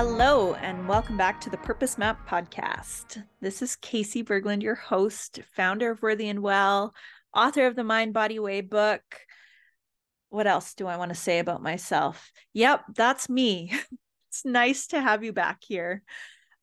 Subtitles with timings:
[0.00, 3.20] Hello, and welcome back to the Purpose Map podcast.
[3.40, 6.94] This is Casey Berglund, your host, founder of Worthy and Well,
[7.34, 9.02] author of the Mind Body Way book.
[10.28, 12.30] What else do I want to say about myself?
[12.52, 13.72] Yep, that's me.
[14.30, 16.04] it's nice to have you back here.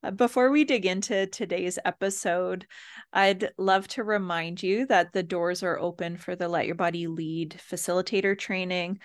[0.02, 2.66] Uh, before we dig into today's episode,
[3.12, 7.06] I'd love to remind you that the doors are open for the Let Your Body
[7.06, 8.98] Lead facilitator training,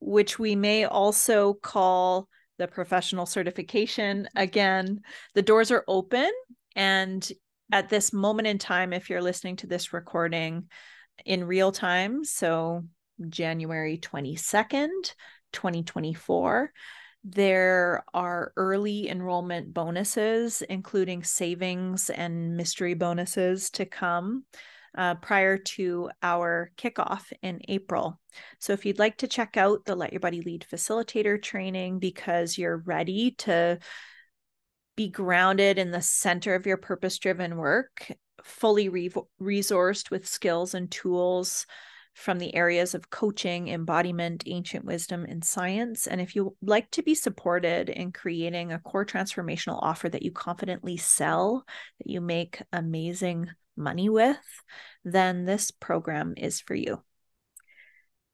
[0.00, 2.28] which we may also call
[2.60, 4.28] the professional certification.
[4.36, 5.00] Again,
[5.34, 6.30] the doors are open.
[6.76, 7.26] And
[7.72, 10.68] at this moment in time, if you're listening to this recording
[11.24, 12.84] in real time, so
[13.30, 15.14] January 22nd,
[15.54, 16.70] 2024,
[17.24, 24.44] there are early enrollment bonuses, including savings and mystery bonuses to come
[24.96, 28.20] uh, prior to our kickoff in April.
[28.58, 32.58] So, if you'd like to check out the Let Your Body Lead facilitator training because
[32.58, 33.78] you're ready to
[34.96, 39.10] be grounded in the center of your purpose driven work, fully re-
[39.40, 41.66] resourced with skills and tools
[42.14, 46.06] from the areas of coaching, embodiment, ancient wisdom, and science.
[46.06, 50.32] And if you like to be supported in creating a core transformational offer that you
[50.32, 51.64] confidently sell,
[51.98, 53.48] that you make amazing
[53.80, 54.36] money with,
[55.04, 57.02] then this program is for you.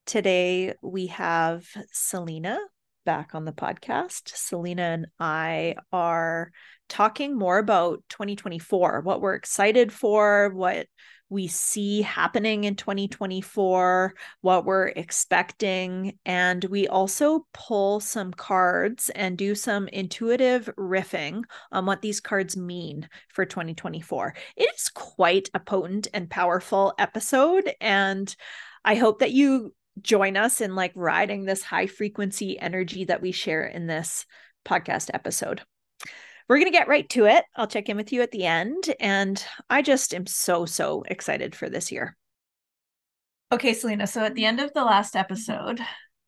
[0.05, 2.59] Today, we have Selena
[3.05, 4.37] back on the podcast.
[4.37, 6.53] Selena and I are
[6.89, 10.87] talking more about 2024, what we're excited for, what
[11.29, 16.19] we see happening in 2024, what we're expecting.
[16.25, 22.57] And we also pull some cards and do some intuitive riffing on what these cards
[22.57, 24.35] mean for 2024.
[24.57, 27.73] It is quite a potent and powerful episode.
[27.81, 28.35] And
[28.85, 33.33] I hope that you join us in like riding this high frequency energy that we
[33.33, 34.27] share in this
[34.65, 35.63] podcast episode
[36.49, 37.45] we're going to get right to it.
[37.57, 38.95] I'll check in with you at the end.
[39.01, 42.17] And I just am so, so excited for this year.
[43.53, 44.07] Okay, Selena.
[44.07, 45.81] So at the end of the last episode,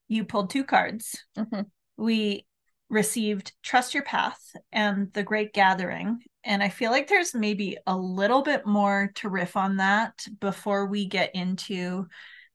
[0.08, 1.24] you pulled two cards.
[1.36, 1.62] Mm-hmm.
[1.96, 2.46] We
[2.88, 4.40] received Trust Your Path
[4.72, 6.20] and The Great Gathering.
[6.44, 10.86] And I feel like there's maybe a little bit more to riff on that before
[10.86, 12.06] we get into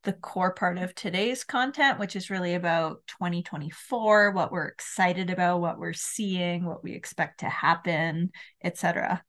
[0.03, 5.62] the core part of today's content, which is really about 2024, what we're excited about,
[5.62, 8.31] what we're seeing, what we expect to happen,
[8.64, 9.24] etc.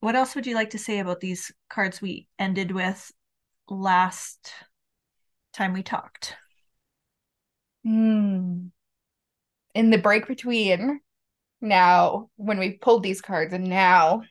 [0.00, 3.12] What else would you like to say about these cards we ended with
[3.68, 4.52] last
[5.52, 6.34] time we talked?
[7.84, 8.68] Hmm.
[9.74, 11.00] In the break between
[11.60, 14.22] now, when we pulled these cards, and now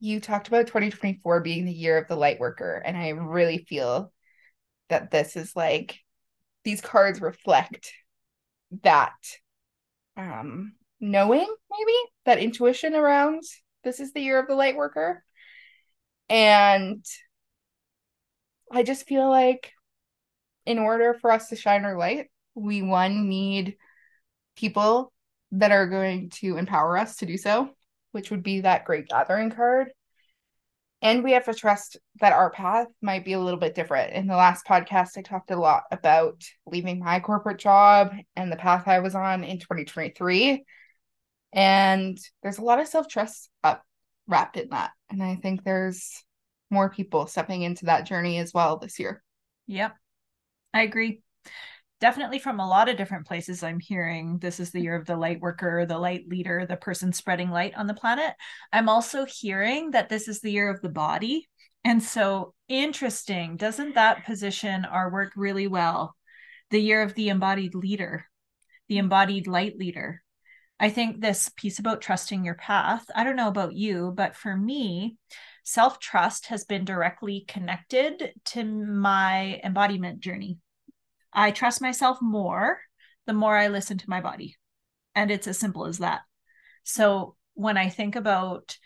[0.00, 2.82] you talked about 2024 being the year of the light worker.
[2.84, 4.11] And I really feel
[4.92, 5.98] that this is like
[6.64, 7.92] these cards reflect
[8.82, 9.14] that
[10.16, 11.92] um knowing maybe
[12.26, 13.42] that intuition around
[13.82, 15.24] this is the year of the light worker.
[16.28, 17.04] And
[18.70, 19.72] i just feel like
[20.64, 23.76] in order for us to shine our light we one need
[24.56, 25.12] people
[25.50, 27.68] that are going to empower us to do so
[28.12, 29.90] which would be that great gathering card
[31.02, 34.12] and we have to trust that our path might be a little bit different.
[34.12, 38.56] In the last podcast, I talked a lot about leaving my corporate job and the
[38.56, 40.64] path I was on in 2023.
[41.52, 43.82] And there's a lot of self trust up
[44.28, 44.92] wrapped in that.
[45.10, 46.24] And I think there's
[46.70, 49.22] more people stepping into that journey as well this year.
[49.66, 49.96] Yep.
[50.72, 51.20] I agree
[52.02, 55.16] definitely from a lot of different places i'm hearing this is the year of the
[55.16, 58.34] light worker the light leader the person spreading light on the planet.
[58.72, 61.48] I'm also hearing that this is the year of the body.
[61.84, 66.16] And so interesting doesn't that position our work really well?
[66.70, 68.26] The year of the embodied leader
[68.88, 70.22] the embodied light leader.
[70.80, 74.56] I think this piece about trusting your path i don't know about you but for
[74.56, 75.16] me
[75.62, 80.58] self trust has been directly connected to my embodiment journey
[81.32, 82.80] I trust myself more
[83.26, 84.56] the more I listen to my body.
[85.14, 86.22] And it's as simple as that.
[86.84, 88.76] So when I think about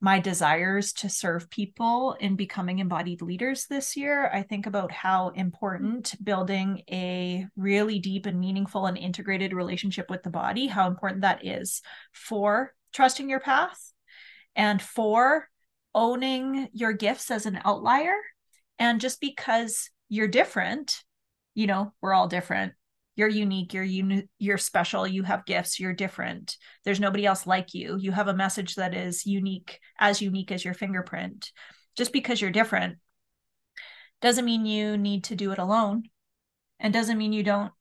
[0.00, 5.30] my desires to serve people in becoming embodied leaders this year, I think about how
[5.30, 11.22] important building a really deep and meaningful and integrated relationship with the body, how important
[11.22, 11.82] that is
[12.12, 13.92] for trusting your path
[14.54, 15.48] and for
[15.94, 18.14] owning your gifts as an outlier.
[18.78, 21.02] And just because you're different
[21.58, 22.72] you know we're all different.
[23.16, 26.56] You're unique you're uni- you're special you have gifts you're different.
[26.84, 27.96] There's nobody else like you.
[27.98, 31.50] You have a message that is unique as unique as your fingerprint.
[31.96, 32.98] Just because you're different
[34.20, 36.04] doesn't mean you need to do it alone
[36.78, 37.72] and doesn't mean you don't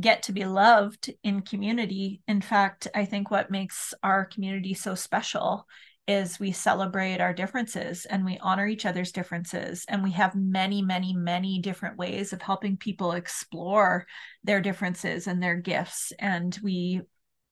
[0.00, 2.22] get to be loved in community.
[2.28, 5.66] In fact, I think what makes our community so special
[6.08, 10.80] is we celebrate our differences and we honor each other's differences and we have many
[10.80, 14.06] many many different ways of helping people explore
[14.42, 17.02] their differences and their gifts and we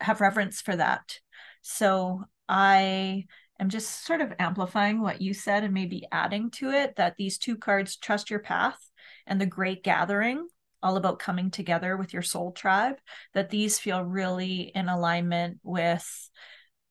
[0.01, 1.19] have reverence for that.
[1.63, 3.25] So i
[3.59, 7.39] am just sort of amplifying what you said and maybe adding to it that these
[7.39, 8.79] two cards trust your path
[9.27, 10.47] and the great gathering
[10.83, 12.97] all about coming together with your soul tribe
[13.35, 16.31] that these feel really in alignment with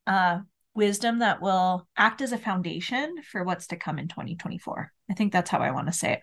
[0.08, 0.40] uh,
[0.76, 4.92] wisdom that will act as a foundation for what's to come in 2024.
[5.10, 6.22] I think that's how I want to say it.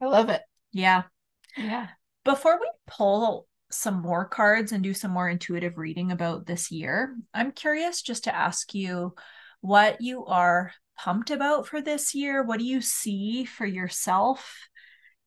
[0.00, 0.42] I love it.
[0.72, 1.04] Yeah.
[1.56, 1.88] Yeah.
[2.24, 7.16] Before we pull some more cards and do some more intuitive reading about this year,
[7.32, 9.14] I'm curious just to ask you
[9.60, 12.42] what you are pumped about for this year.
[12.42, 14.68] What do you see for yourself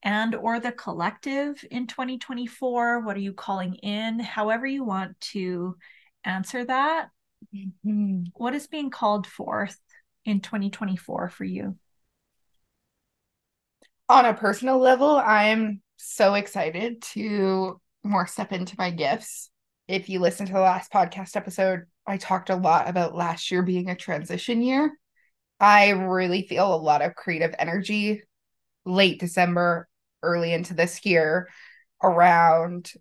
[0.04, 3.02] and or the collective in 2024?
[3.02, 4.20] What are you calling in?
[4.20, 5.75] However you want to
[6.24, 7.10] answer that.
[7.56, 8.24] Mm-hmm.
[8.36, 9.77] What is being called forth
[10.25, 11.77] in 2024 for you?
[14.07, 19.50] On a personal level, I'm so excited to more step into my gifts.
[19.88, 23.62] If you listen to the last podcast episode, I talked a lot about last year
[23.62, 24.97] being a transition year.
[25.59, 28.24] I really feel a lot of creative energy
[28.86, 29.88] late December,
[30.24, 31.50] early into this year
[32.01, 32.91] around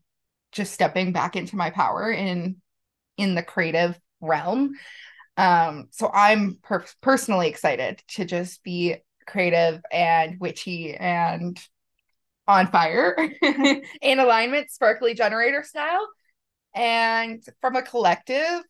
[0.52, 2.56] just stepping back into my power in
[3.16, 4.72] in the creative realm.
[5.36, 11.58] Um, so I'm per- personally excited to just be creative and witchy and
[12.46, 13.16] on fire
[14.02, 16.08] in alignment, sparkly generator style.
[16.74, 18.62] And from a collective,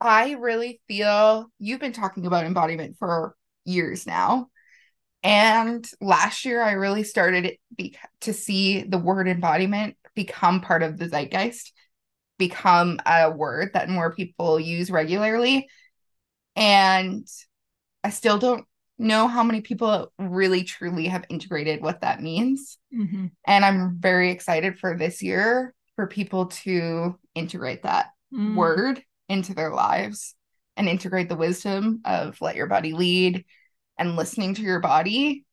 [0.00, 3.34] I really feel you've been talking about embodiment for
[3.64, 4.48] years now.
[5.22, 10.96] And last year, I really started be- to see the word embodiment become part of
[10.96, 11.72] the zeitgeist
[12.38, 15.68] become a word that more people use regularly.
[16.56, 17.26] And
[18.02, 18.64] I still don't
[18.98, 22.78] know how many people really truly have integrated what that means.
[22.94, 23.26] Mm-hmm.
[23.46, 28.54] And I'm very excited for this year for people to integrate that mm.
[28.54, 30.34] word into their lives
[30.76, 33.44] and integrate the wisdom of let your body lead
[33.98, 35.44] and listening to your body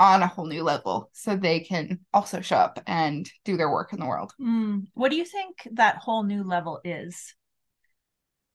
[0.00, 3.92] on a whole new level so they can also show up and do their work
[3.92, 4.32] in the world.
[4.40, 4.86] Mm.
[4.94, 7.34] What do you think that whole new level is?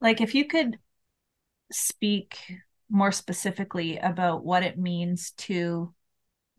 [0.00, 0.78] Like, if you could
[1.70, 2.36] speak
[2.90, 5.94] more specifically about what it means to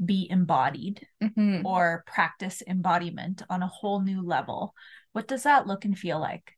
[0.04, 1.66] be embodied mm-hmm.
[1.66, 4.74] or practice embodiment on a whole new level,
[5.12, 6.54] what does that look and feel like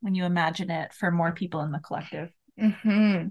[0.00, 2.30] when you imagine it for more people in the collective?
[2.58, 3.28] Mm-hmm.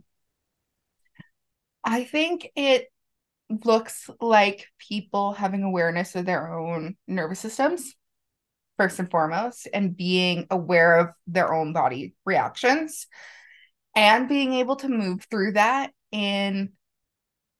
[1.83, 2.87] I think it
[3.49, 7.93] looks like people having awareness of their own nervous systems
[8.77, 13.07] first and foremost and being aware of their own body reactions
[13.95, 16.71] and being able to move through that in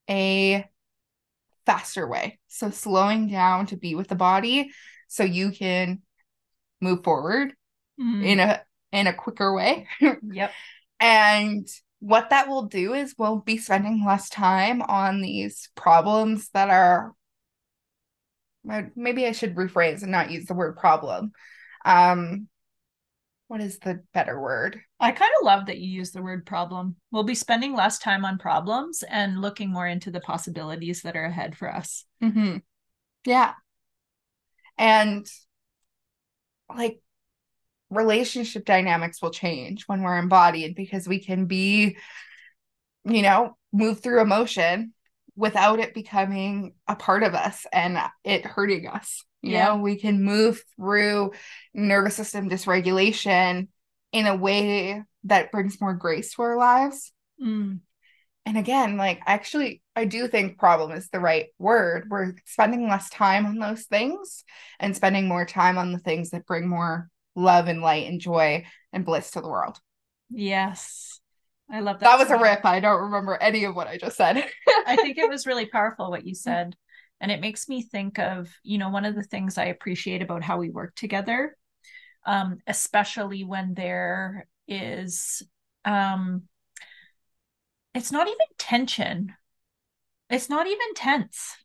[0.09, 0.65] a
[1.65, 2.39] faster way.
[2.47, 4.71] So slowing down to be with the body
[5.07, 6.01] so you can
[6.79, 7.53] move forward
[7.99, 8.23] mm.
[8.23, 8.61] in a
[8.91, 9.87] in a quicker way.
[10.31, 10.51] Yep.
[10.99, 11.67] And
[11.99, 17.13] what that will do is we'll be spending less time on these problems that are
[18.95, 21.31] maybe I should rephrase and not use the word problem.
[21.85, 22.47] Um
[23.47, 24.81] what is the better word?
[24.99, 26.97] I kind of love that you use the word problem.
[27.11, 31.25] We'll be spending less time on problems and looking more into the possibilities that are
[31.25, 32.03] ahead for us.
[32.21, 32.57] Mm-hmm.
[33.25, 33.53] Yeah.
[34.77, 35.25] And
[36.75, 36.99] like
[37.89, 41.97] relationship dynamics will change when we're embodied because we can be,
[43.05, 44.93] you know, move through emotion
[45.35, 49.23] without it becoming a part of us and it hurting us.
[49.41, 49.65] You yeah.
[49.65, 51.31] know, we can move through
[51.73, 53.67] nervous system dysregulation
[54.11, 57.13] in a way that brings more grace to our lives.
[57.41, 57.81] Mm.
[58.45, 62.07] And again, like actually, I do think problem is the right word.
[62.09, 64.43] We're spending less time on those things
[64.79, 68.65] and spending more time on the things that bring more love and light and joy
[68.91, 69.79] and bliss to the world.
[70.29, 71.21] Yes.
[71.71, 72.05] I love that.
[72.05, 72.65] That was a riff.
[72.65, 74.43] I don't remember any of what I just said.
[74.85, 76.75] I think it was really powerful what you said.
[77.21, 80.43] And it makes me think of, you know, one of the things I appreciate about
[80.43, 81.55] how we work together,
[82.25, 85.41] um, especially when there is
[85.85, 86.43] um
[87.93, 89.33] it's not even tension.
[90.29, 91.55] It's not even tense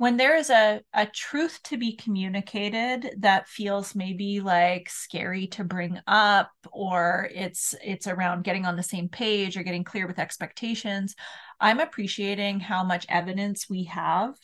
[0.00, 5.62] when there is a, a truth to be communicated that feels maybe like scary to
[5.62, 10.18] bring up or it's it's around getting on the same page or getting clear with
[10.18, 11.14] expectations
[11.60, 14.36] I'm appreciating how much evidence we have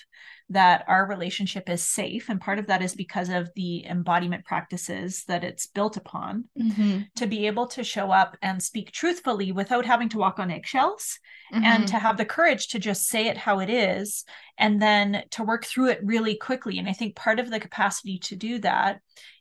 [0.48, 2.28] that our relationship is safe.
[2.28, 7.00] And part of that is because of the embodiment practices that it's built upon Mm-hmm.
[7.16, 11.18] to be able to show up and speak truthfully without having to walk on eggshells
[11.52, 11.64] Mm-hmm.
[11.64, 14.24] and to have the courage to just say it how it is
[14.58, 16.78] and then to work through it really quickly.
[16.78, 19.00] And I think part of the capacity to do that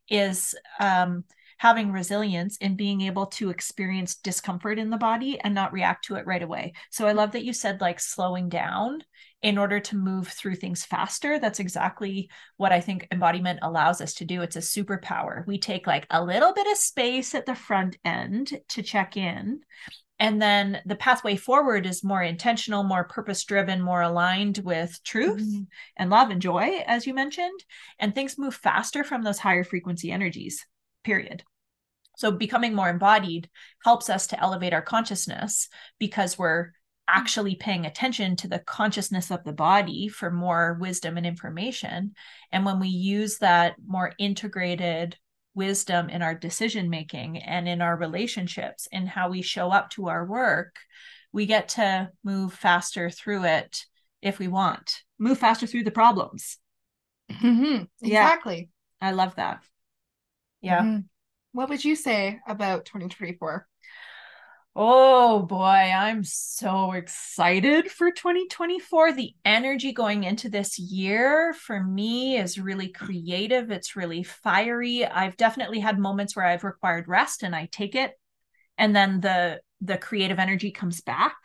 [0.10, 1.24] is um,
[1.58, 6.16] having resilience and being able to experience discomfort in the body and not react to
[6.16, 6.74] it right away.
[6.92, 9.04] So I love that you said like slowing down
[9.42, 11.40] in order to move through things faster.
[11.40, 14.42] That's exactly what I think embodiment allows us to do.
[14.42, 15.46] It's a superpower.
[15.46, 19.62] We take like a little bit of space at the front end to check in.
[20.18, 25.42] And then the pathway forward is more intentional, more purpose driven, more aligned with truth
[25.42, 25.68] Mhm.
[25.98, 27.66] and love and joy, as you mentioned.
[28.00, 30.66] And things move faster from those higher frequency energies,
[31.06, 31.44] period.
[32.18, 33.50] So becoming more embodied
[33.84, 35.70] helps us to elevate our consciousness
[36.00, 36.72] because we're
[37.08, 42.16] actually paying attention to the consciousness of the body for more wisdom and information.
[42.52, 45.16] And when we use that more integrated
[45.54, 50.08] wisdom in our decision making and in our relationships and how we show up to
[50.08, 50.76] our work,
[51.32, 53.86] we get to move faster through it
[54.22, 56.58] if we want, move faster through the problems.
[57.30, 57.88] Mhm.
[58.02, 58.24] Yeah.
[58.24, 58.70] Exactly.
[59.02, 59.64] I love that.
[60.66, 60.82] Yeah.
[60.82, 61.06] Mhm.
[61.52, 63.68] What would you say about 2024?
[64.78, 69.14] Oh boy, I'm so excited for 2024.
[69.14, 73.72] The energy going into this year for me is really creative.
[73.72, 75.06] It's really fiery.
[75.06, 78.12] I've definitely had moments where I've required rest and I take it
[78.78, 81.36] and then the the creative energy comes back.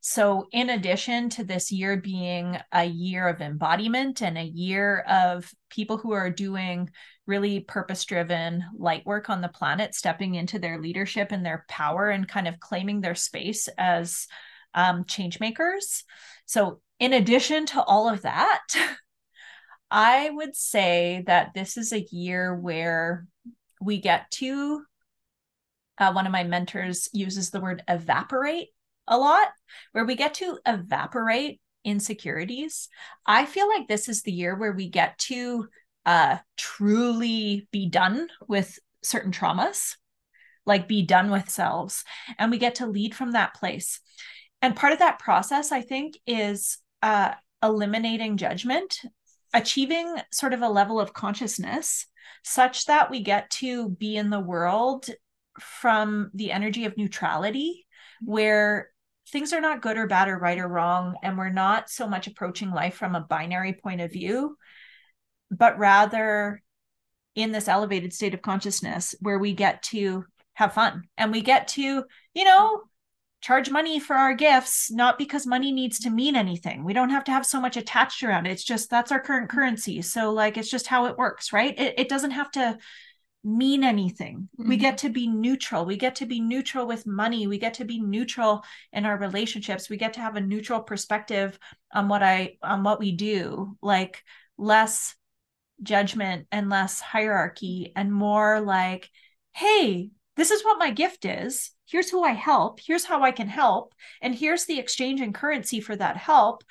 [0.00, 5.50] So in addition to this year being a year of embodiment and a year of
[5.70, 6.90] people who are doing
[7.26, 12.08] really purpose driven light work on the planet, stepping into their leadership and their power
[12.08, 14.26] and kind of claiming their space as
[14.74, 16.04] um, change makers.
[16.44, 18.62] So, in addition to all of that,
[19.90, 23.26] I would say that this is a year where
[23.80, 24.82] we get to,
[25.98, 28.68] uh, one of my mentors uses the word evaporate
[29.06, 29.48] a lot,
[29.92, 32.88] where we get to evaporate insecurities.
[33.24, 35.68] I feel like this is the year where we get to
[36.06, 39.96] uh, truly be done with certain traumas,
[40.64, 42.04] like be done with selves,
[42.38, 44.00] and we get to lead from that place.
[44.62, 49.00] And part of that process, I think, is uh, eliminating judgment,
[49.52, 52.06] achieving sort of a level of consciousness
[52.44, 55.08] such that we get to be in the world
[55.60, 57.86] from the energy of neutrality,
[58.22, 58.90] where
[59.32, 62.26] things are not good or bad or right or wrong, and we're not so much
[62.26, 64.56] approaching life from a binary point of view
[65.50, 66.62] but rather
[67.34, 70.24] in this elevated state of consciousness where we get to
[70.54, 72.82] have fun and we get to, you know,
[73.42, 76.82] charge money for our gifts, not because money needs to mean anything.
[76.82, 78.52] We don't have to have so much attached around it.
[78.52, 80.02] It's just that's our current currency.
[80.02, 81.78] So, like, it's just how it works, right?
[81.78, 82.78] It, it doesn't have to
[83.44, 84.48] mean anything.
[84.58, 84.68] Mm-hmm.
[84.68, 85.84] We get to be neutral.
[85.84, 87.46] We get to be neutral with money.
[87.46, 89.88] We get to be neutral in our relationships.
[89.88, 91.58] We get to have a neutral perspective
[91.94, 93.76] on what I on what we do.
[93.80, 94.24] Like
[94.58, 95.14] less
[95.82, 99.10] judgment and less hierarchy and more like,
[99.52, 101.70] hey, this is what my gift is.
[101.86, 102.80] Here's who I help.
[102.84, 103.94] Here's how I can help.
[104.20, 106.64] And here's the exchange and currency for that help.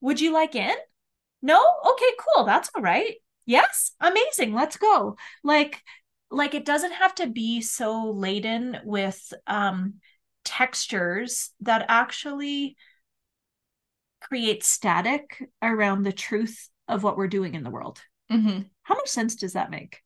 [0.00, 0.74] Would you like in?
[1.42, 1.60] No?
[1.86, 2.44] Okay, cool.
[2.44, 3.16] That's all right.
[3.46, 3.92] Yes?
[4.00, 4.54] Amazing.
[4.54, 5.16] Let's go.
[5.42, 5.82] Like,
[6.30, 9.94] like it doesn't have to be so laden with um
[10.44, 12.76] textures that actually
[14.20, 18.00] create static around the truth of what we're doing in the world.
[18.30, 18.60] Mm-hmm.
[18.82, 20.00] How much sense does that make?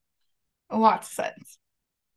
[0.73, 1.59] Lots of sense.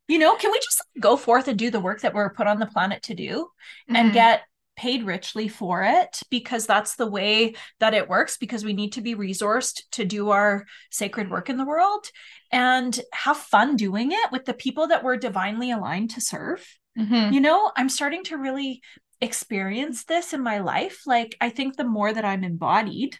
[0.08, 2.58] You know, can we just go forth and do the work that we're put on
[2.58, 3.48] the planet to do
[3.88, 3.96] mm-hmm.
[3.96, 4.42] and get
[4.78, 9.00] paid richly for it because that's the way that it works because we need to
[9.00, 12.06] be resourced to do our sacred work in the world
[12.52, 16.64] and have fun doing it with the people that we're divinely aligned to serve.
[16.96, 17.34] Mm-hmm.
[17.34, 18.80] You know, I'm starting to really
[19.20, 21.02] experience this in my life.
[21.06, 23.18] Like, I think the more that I'm embodied,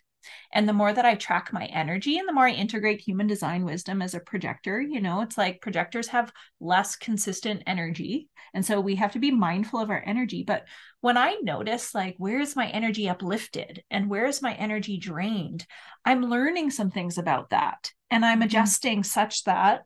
[0.52, 3.64] and the more that I track my energy and the more I integrate human design
[3.64, 8.28] wisdom as a projector, you know, it's like projectors have less consistent energy.
[8.54, 10.42] And so we have to be mindful of our energy.
[10.42, 10.64] But
[11.00, 15.66] when I notice, like, where's my energy uplifted and where's my energy drained,
[16.04, 17.92] I'm learning some things about that.
[18.10, 19.04] And I'm adjusting mm-hmm.
[19.04, 19.82] such that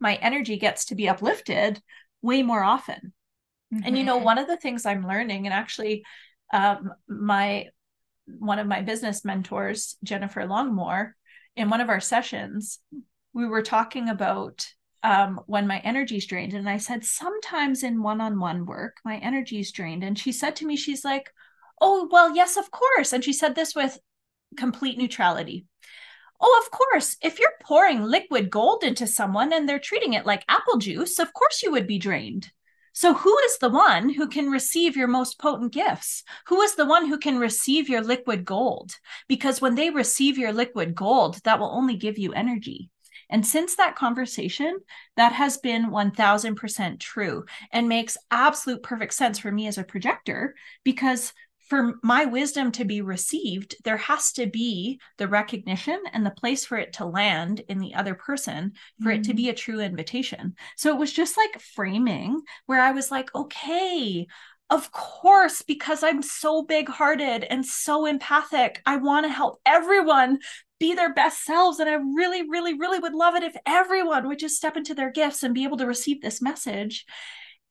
[0.00, 1.80] my energy gets to be uplifted
[2.22, 3.12] way more often.
[3.72, 3.84] Mm-hmm.
[3.86, 6.04] And, you know, one of the things I'm learning, and actually,
[6.52, 7.66] um, my
[8.38, 11.12] one of my business mentors, Jennifer Longmore,
[11.56, 12.78] in one of our sessions,
[13.32, 14.66] we were talking about
[15.02, 16.54] um, when my energy's drained.
[16.54, 20.04] And I said, sometimes in one on one work, my energy's drained.
[20.04, 21.30] And she said to me, she's like,
[21.80, 23.12] Oh, well, yes, of course.
[23.12, 23.98] And she said this with
[24.56, 25.66] complete neutrality.
[26.40, 27.16] Oh, of course.
[27.22, 31.32] If you're pouring liquid gold into someone and they're treating it like apple juice, of
[31.32, 32.50] course you would be drained.
[32.98, 36.24] So, who is the one who can receive your most potent gifts?
[36.48, 38.96] Who is the one who can receive your liquid gold?
[39.28, 42.90] Because when they receive your liquid gold, that will only give you energy.
[43.30, 44.80] And since that conversation,
[45.16, 50.56] that has been 1000% true and makes absolute perfect sense for me as a projector
[50.82, 51.32] because
[51.68, 56.64] for my wisdom to be received, there has to be the recognition and the place
[56.64, 58.72] for it to land in the other person
[59.02, 59.20] for mm-hmm.
[59.20, 59.50] it to be mm-hmm.
[59.50, 60.54] a true invitation.
[60.76, 64.26] So it was just like framing where I was like, okay,
[64.70, 70.38] of course, because I'm so big hearted and so empathic, I want to help everyone
[70.78, 71.80] be their best selves.
[71.80, 75.10] And I really, really, really would love it if everyone would just step into their
[75.10, 77.04] gifts and be able to receive this message.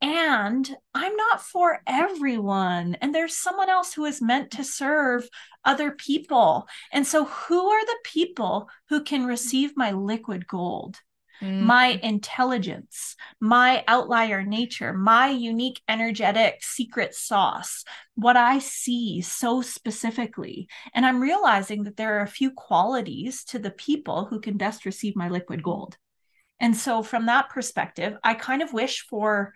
[0.02, 2.96] And I'm not for everyone.
[3.02, 5.28] And there's someone else who is meant to serve
[5.66, 6.68] other people.
[6.92, 11.00] And so, who are the people who can receive my liquid gold?
[11.42, 11.62] Mm.
[11.62, 17.84] my intelligence, my outlier nature, my unique energetic secret sauce,
[18.16, 20.68] what I see so specifically.
[20.96, 24.84] And I'm realizing that there are a few qualities to the people who can best
[24.84, 25.98] receive my liquid gold.
[26.60, 29.54] And so, from that perspective, I kind of wish for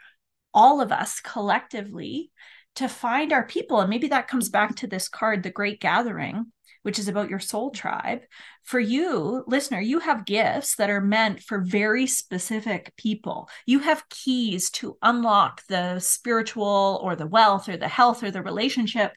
[0.53, 2.31] all of us collectively
[2.75, 3.79] to find our people.
[3.79, 6.51] And maybe that comes back to this card, The Great Gathering,
[6.83, 8.21] which is about your soul tribe.
[8.63, 13.49] For you, listener, you have gifts that are meant for very specific people.
[13.65, 18.41] You have keys to unlock the spiritual or the wealth or the health or the
[18.41, 19.13] relationship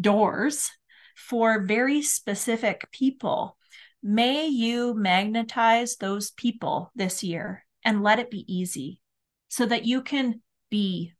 [0.00, 0.70] doors
[1.16, 3.56] for very specific people.
[4.02, 9.00] May you magnetize those people this year and let it be easy
[9.48, 10.42] so that you can
[10.76, 11.12] be.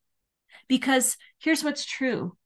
[0.69, 2.37] Because here's what's true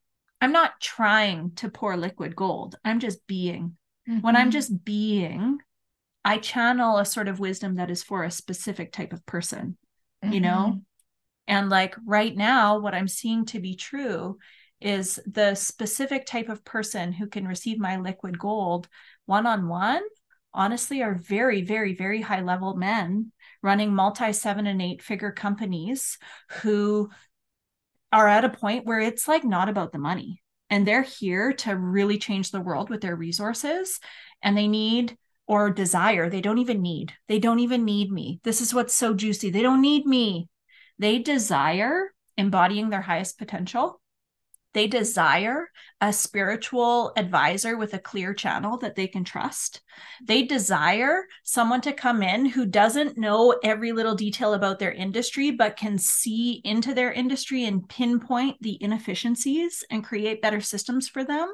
[0.41, 2.77] I'm not trying to pour liquid gold.
[2.85, 3.77] I'm just being.
[4.09, 4.21] Mm-hmm.
[4.21, 4.51] When I'm mm-hmm.
[4.51, 5.59] just being,
[6.25, 9.77] I channel a sort of wisdom that is for a specific type of person,
[10.25, 10.33] mm-hmm.
[10.33, 10.67] you know?
[10.69, 10.79] Mm-hmm.
[11.49, 14.39] And like right now, what I'm seeing to be true
[14.81, 18.89] is the specific type of person who can receive my liquid gold
[19.27, 20.03] one on one,
[20.55, 26.19] honestly, are very, very, very high level men running multi seven and eight figure companies
[26.63, 27.11] who
[28.13, 30.43] are at a point where it's like not about the money.
[30.69, 33.99] And they're here to really change the world with their resources.
[34.43, 38.39] And they need or desire they don't even need they don't even need me.
[38.45, 39.51] This is what's so juicy.
[39.51, 40.49] They don't need me.
[41.01, 44.01] They desire embodying their highest potential
[44.73, 49.81] they desire a spiritual advisor with a clear channel that they can trust.
[50.25, 55.51] They desire someone to come in who doesn't know every little detail about their industry,
[55.51, 61.25] but can see into their industry and pinpoint the inefficiencies and create better systems for
[61.25, 61.53] them.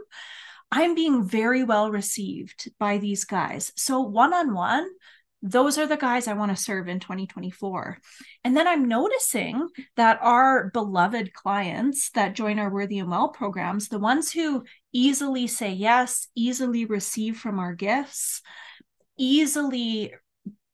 [0.70, 3.72] I'm being very well received by these guys.
[3.76, 4.88] So, one on one,
[5.42, 7.98] those are the guys I want to serve in 2024.
[8.44, 13.88] And then I'm noticing that our beloved clients that join our Worthy and Well programs,
[13.88, 18.42] the ones who easily say yes, easily receive from our gifts,
[19.18, 20.14] easily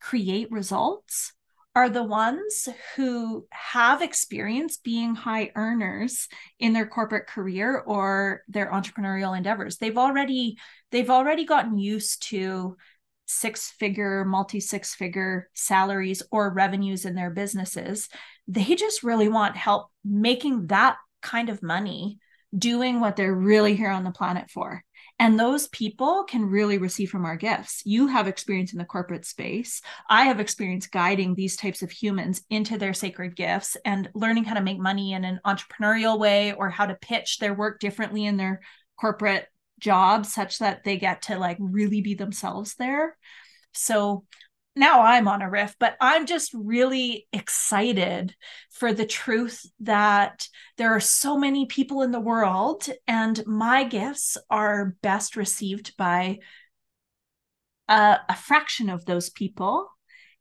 [0.00, 1.32] create results,
[1.74, 8.70] are the ones who have experience being high earners in their corporate career or their
[8.70, 9.78] entrepreneurial endeavors.
[9.78, 10.58] They've already
[10.90, 12.76] they've already gotten used to
[13.32, 18.08] six figure, multi six figure salaries or revenues in their businesses.
[18.48, 22.18] They just really want help making that kind of money
[22.56, 24.84] doing what they're really here on the planet for.
[25.18, 27.82] And those people can really receive from our gifts.
[27.84, 29.80] You have experience in the corporate space.
[30.08, 34.54] I have experience guiding these types of humans into their sacred gifts and learning how
[34.54, 38.36] to make money in an entrepreneurial way or how to pitch their work differently in
[38.36, 38.60] their
[39.00, 39.46] corporate
[39.82, 43.18] job such that they get to like really be themselves there.
[43.74, 44.24] So
[44.74, 48.34] now I'm on a riff, but I'm just really excited
[48.70, 54.38] for the truth that there are so many people in the world, and my gifts
[54.48, 56.38] are best received by
[57.88, 59.90] a, a fraction of those people.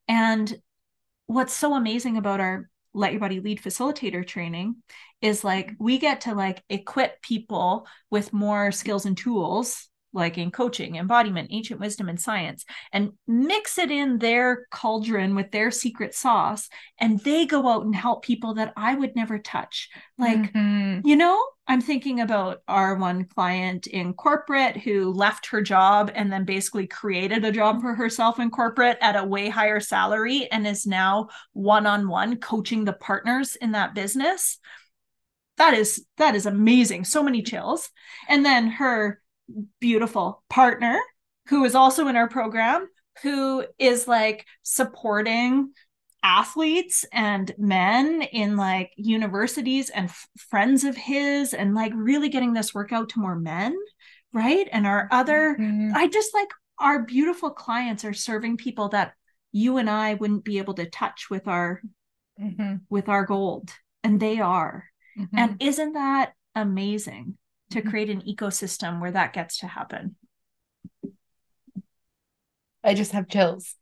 [0.08, 0.54] And
[1.26, 4.76] what's so amazing about our let your body lead facilitator training
[5.22, 10.52] is like we get to like equip people with more skills and tools like in
[10.52, 16.14] coaching embodiment ancient wisdom and science and mix it in their cauldron with their secret
[16.14, 21.06] sauce and they go out and help people that i would never touch like mm-hmm.
[21.08, 26.32] you know i'm thinking about our one client in corporate who left her job and
[26.32, 30.68] then basically created a job for herself in corporate at a way higher salary and
[30.68, 34.60] is now one-on-one coaching the partners in that business
[35.62, 37.06] that is that is amazing.
[37.06, 37.92] So many chills.
[38.28, 39.22] And then her
[39.80, 41.00] beautiful partner
[41.50, 42.88] who is also in our program
[43.22, 45.72] who is like supporting
[46.24, 52.54] athletes and men in like universities and f- friends of his and like really getting
[52.54, 53.78] this workout to more men
[54.34, 54.68] right?
[54.72, 55.92] And our other mm-hmm.
[55.94, 59.14] i just like our beautiful clients are serving people that
[59.52, 61.82] you and i wouldn't be able to touch with our
[62.42, 62.76] mm-hmm.
[62.90, 63.72] with our gold.
[64.04, 64.86] And they are
[65.18, 65.38] mm-hmm.
[65.38, 67.38] and isn't that amazing
[67.72, 67.90] to mm-hmm.
[67.90, 70.16] create an ecosystem where that gets to happen
[72.84, 73.76] i just have chills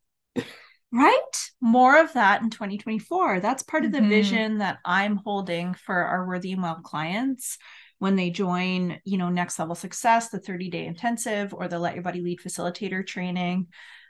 [0.92, 4.10] right more of that in 2024 that's part of the mm-hmm.
[4.10, 7.58] vision that i'm holding for our worthy and well clients
[8.00, 11.94] when they join you know next level success the 30 day intensive or the let
[11.94, 13.68] your body lead facilitator training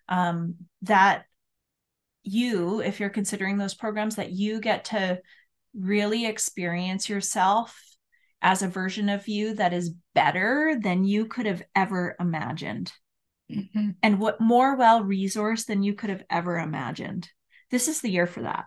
[0.07, 1.25] um, that
[2.23, 5.19] you if you're considering those programs that you get to
[5.79, 7.79] really experience yourself
[8.41, 12.91] as a version of you that is better than you could have ever imagined
[13.51, 13.89] mm-hmm.
[14.01, 17.29] and what more well resourced than you could have ever imagined.
[17.71, 18.65] This is the year for that.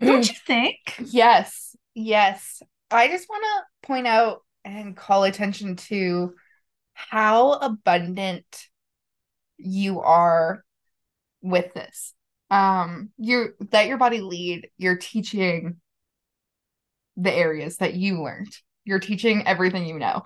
[0.00, 0.76] Don't you think?
[1.06, 1.76] Yes.
[1.94, 2.62] Yes.
[2.90, 6.34] I just want to point out and call attention to
[6.94, 8.44] how abundant
[9.56, 10.64] you are
[11.40, 12.14] with this.
[12.52, 14.68] Um, you're let your body lead.
[14.76, 15.80] You're teaching
[17.16, 18.54] the areas that you learned.
[18.84, 20.22] You're teaching everything you know.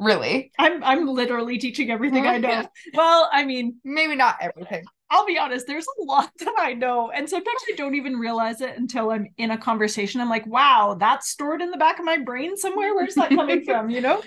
[0.00, 0.50] Really?
[0.58, 2.66] I'm I'm literally teaching everything I know.
[2.94, 4.84] well, I mean, maybe not everything.
[5.10, 7.10] I'll be honest, there's a lot that I know.
[7.10, 10.20] And sometimes I don't even realize it until I'm in a conversation.
[10.20, 12.94] I'm like, wow, that's stored in the back of my brain somewhere.
[12.94, 13.90] Where's that coming from?
[13.90, 14.22] You know?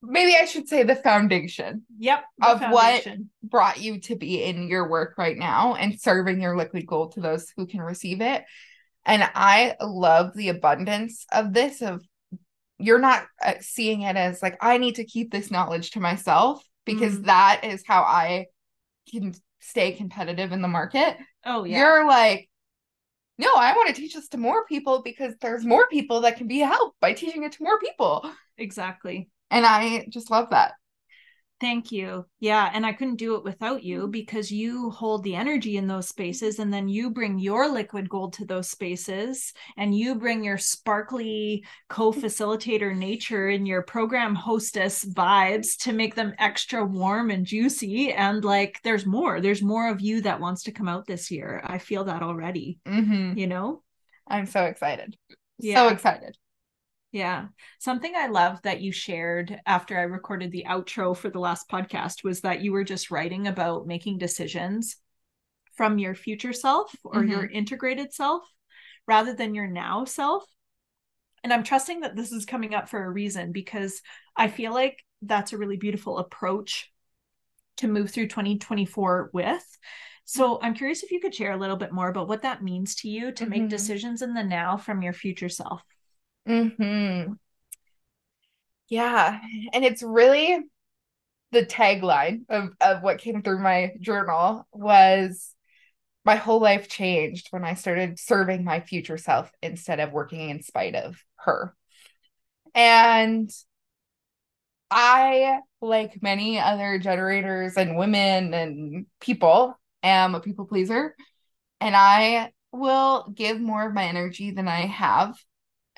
[0.00, 1.82] Maybe I should say the foundation.
[1.98, 2.24] Yep.
[2.38, 3.30] The of foundation.
[3.42, 7.12] what brought you to be in your work right now and serving your liquid gold
[7.12, 8.44] to those who can receive it.
[9.04, 12.02] And I love the abundance of this, of
[12.78, 16.62] you're not uh, seeing it as like i need to keep this knowledge to myself
[16.84, 17.24] because mm.
[17.26, 18.46] that is how i
[19.10, 22.48] can stay competitive in the market oh yeah you're like
[23.36, 26.46] no i want to teach this to more people because there's more people that can
[26.46, 30.74] be helped by teaching it to more people exactly and i just love that
[31.60, 32.24] Thank you.
[32.38, 32.70] Yeah.
[32.72, 36.60] And I couldn't do it without you because you hold the energy in those spaces.
[36.60, 41.64] And then you bring your liquid gold to those spaces and you bring your sparkly
[41.88, 48.12] co facilitator nature and your program hostess vibes to make them extra warm and juicy.
[48.12, 51.60] And like, there's more, there's more of you that wants to come out this year.
[51.64, 53.36] I feel that already, mm-hmm.
[53.36, 53.82] you know?
[54.28, 55.16] I'm so excited.
[55.58, 55.74] Yeah.
[55.74, 56.36] So excited.
[57.10, 57.46] Yeah.
[57.78, 62.22] Something I love that you shared after I recorded the outro for the last podcast
[62.22, 64.96] was that you were just writing about making decisions
[65.74, 67.30] from your future self or mm-hmm.
[67.30, 68.42] your integrated self
[69.06, 70.44] rather than your now self.
[71.42, 74.02] And I'm trusting that this is coming up for a reason because
[74.36, 76.90] I feel like that's a really beautiful approach
[77.78, 79.78] to move through 2024 with.
[80.24, 82.96] So I'm curious if you could share a little bit more about what that means
[82.96, 83.50] to you to mm-hmm.
[83.50, 85.82] make decisions in the now from your future self.
[86.48, 87.34] Hmm.
[88.88, 89.38] Yeah,
[89.72, 90.60] and it's really
[91.52, 95.54] the tagline of of what came through my journal was
[96.24, 100.62] my whole life changed when I started serving my future self instead of working in
[100.62, 101.74] spite of her.
[102.74, 103.50] And
[104.90, 111.14] I, like many other generators and women and people, am a people pleaser.
[111.80, 115.36] And I will give more of my energy than I have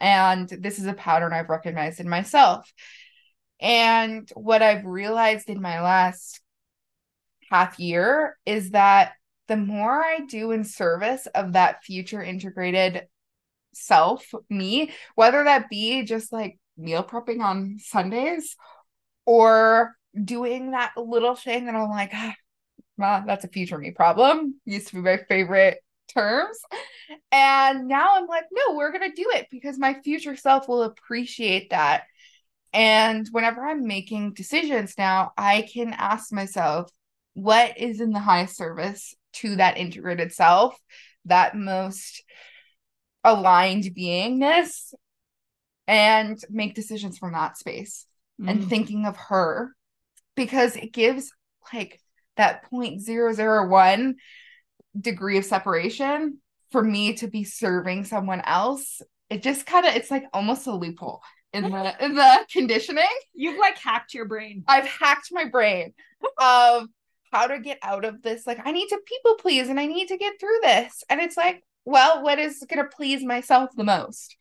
[0.00, 2.72] and this is a pattern I've recognized in myself.
[3.60, 6.40] And what I've realized in my last
[7.50, 9.12] half year is that
[9.48, 13.06] the more I do in service of that future integrated
[13.74, 18.56] self, me, whether that be just like meal prepping on Sundays
[19.26, 22.34] or doing that little thing that I'm like, ah,
[22.96, 24.60] well, that's a future me problem.
[24.64, 25.78] Used to be my favorite
[26.12, 26.58] terms.
[27.32, 30.82] And now I'm like, no, we're going to do it because my future self will
[30.82, 32.04] appreciate that.
[32.72, 36.90] And whenever I'm making decisions now, I can ask myself,
[37.34, 40.76] what is in the highest service to that integrated self,
[41.24, 42.22] that most
[43.24, 44.92] aligned beingness,
[45.86, 48.06] and make decisions from that space
[48.40, 48.48] mm.
[48.48, 49.74] and thinking of her
[50.36, 51.32] because it gives
[51.72, 52.00] like
[52.36, 54.14] that point zero zero one
[54.98, 56.38] degree of separation
[56.70, 60.72] for me to be serving someone else it just kind of it's like almost a
[60.72, 61.20] loophole
[61.52, 65.92] in the in the conditioning you've like hacked your brain i've hacked my brain
[66.38, 66.86] of
[67.32, 70.08] how to get out of this like i need to people please and i need
[70.08, 73.84] to get through this and it's like well what is going to please myself the
[73.84, 74.36] most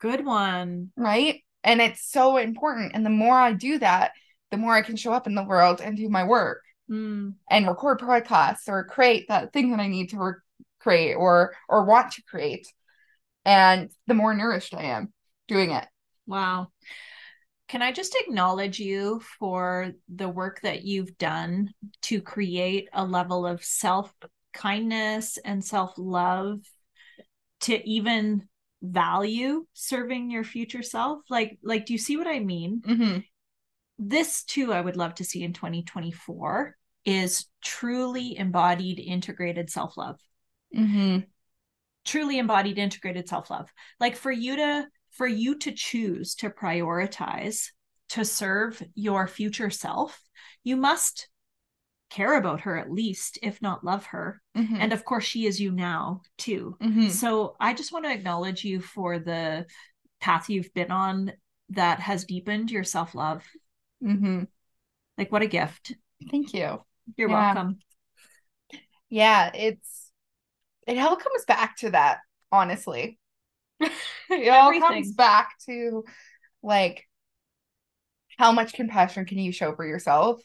[0.00, 0.92] Good one.
[0.96, 1.42] Right.
[1.64, 2.92] And it's so important.
[2.94, 4.12] And the more I do that,
[4.50, 7.34] the more I can show up in the world and do my work Mm.
[7.50, 10.32] and record podcasts or create that thing that I need to re-
[10.80, 12.66] create or or want to create.
[13.44, 15.12] And the more nourished I am
[15.48, 15.86] doing it.
[16.26, 16.68] Wow.
[17.68, 23.46] Can I just acknowledge you for the work that you've done to create a level
[23.46, 24.12] of self
[24.54, 26.60] kindness and self love
[27.60, 28.48] to even
[28.80, 31.20] value serving your future self?
[31.28, 32.82] Like, like, do you see what I mean?
[32.86, 33.18] Mm-hmm.
[33.98, 36.77] This too, I would love to see in 2024
[37.08, 40.20] is truly embodied, integrated self love.
[40.76, 41.20] Mm-hmm.
[42.04, 43.72] Truly embodied, integrated self love.
[43.98, 47.68] Like for you to for you to choose to prioritize
[48.10, 50.20] to serve your future self,
[50.62, 51.28] you must
[52.10, 54.42] care about her at least, if not love her.
[54.56, 54.76] Mm-hmm.
[54.76, 56.76] And of course, she is you now too.
[56.80, 57.10] Mhm.
[57.10, 59.66] So I just want to acknowledge you for the
[60.20, 61.32] path you've been on
[61.70, 63.44] that has deepened your self love.
[64.02, 64.46] Mhm.
[65.16, 65.94] Like, what a gift.
[66.30, 66.82] Thank you.
[67.16, 67.54] You're Yeah.
[67.54, 67.78] welcome.
[69.10, 70.10] Yeah, it's
[70.86, 72.18] it all comes back to that,
[72.50, 73.18] honestly.
[73.80, 76.04] it all comes back to
[76.62, 77.06] like
[78.38, 80.40] how much compassion can you show for yourself?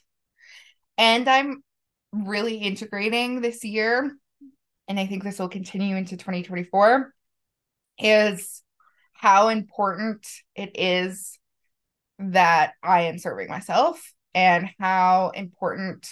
[0.97, 1.63] And I'm
[2.12, 4.12] really integrating this year,
[4.88, 7.13] and I think this will continue into 2024,
[7.99, 8.62] is
[9.13, 11.38] how important it is
[12.19, 16.08] that I am serving myself and how important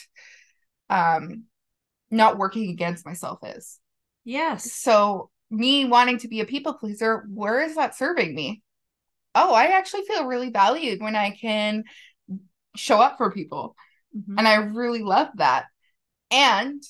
[0.92, 1.46] um
[2.12, 3.80] not working against myself is.
[4.26, 4.72] Yes.
[4.72, 8.62] So me wanting to be a people pleaser, where is that serving me?
[9.34, 11.86] Oh, I actually feel really valued when I can
[12.76, 13.76] show up for people.
[14.16, 14.36] Mhm.
[14.38, 15.66] And I really love that.
[16.30, 16.84] And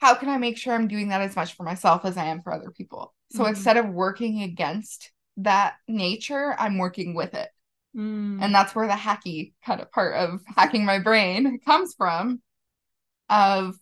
[0.00, 2.42] how can I make sure I'm doing that as much for myself as I am
[2.42, 3.14] for other people?
[3.30, 3.48] So Mhm.
[3.50, 7.48] instead of working against that nature, I'm working with it.
[7.96, 8.42] Mm.
[8.42, 12.42] And that's where the hacky kind of part of hacking my brain comes from
[13.32, 13.76] of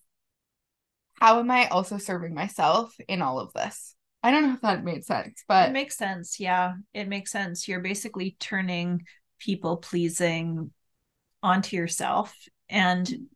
[1.20, 3.94] how am I also serving myself in all of this?
[4.22, 6.40] I don't know if that made sense, but it makes sense.
[6.40, 7.68] Yeah, it makes sense.
[7.68, 9.04] You're basically turning
[9.38, 10.70] people pleasing
[11.42, 12.34] onto yourself
[12.68, 13.28] and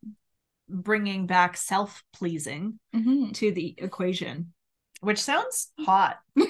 [0.68, 3.32] bringing back self pleasing Mhm.
[3.34, 4.52] to the equation,
[5.00, 6.18] which sounds hot.
[6.36, 6.48] kind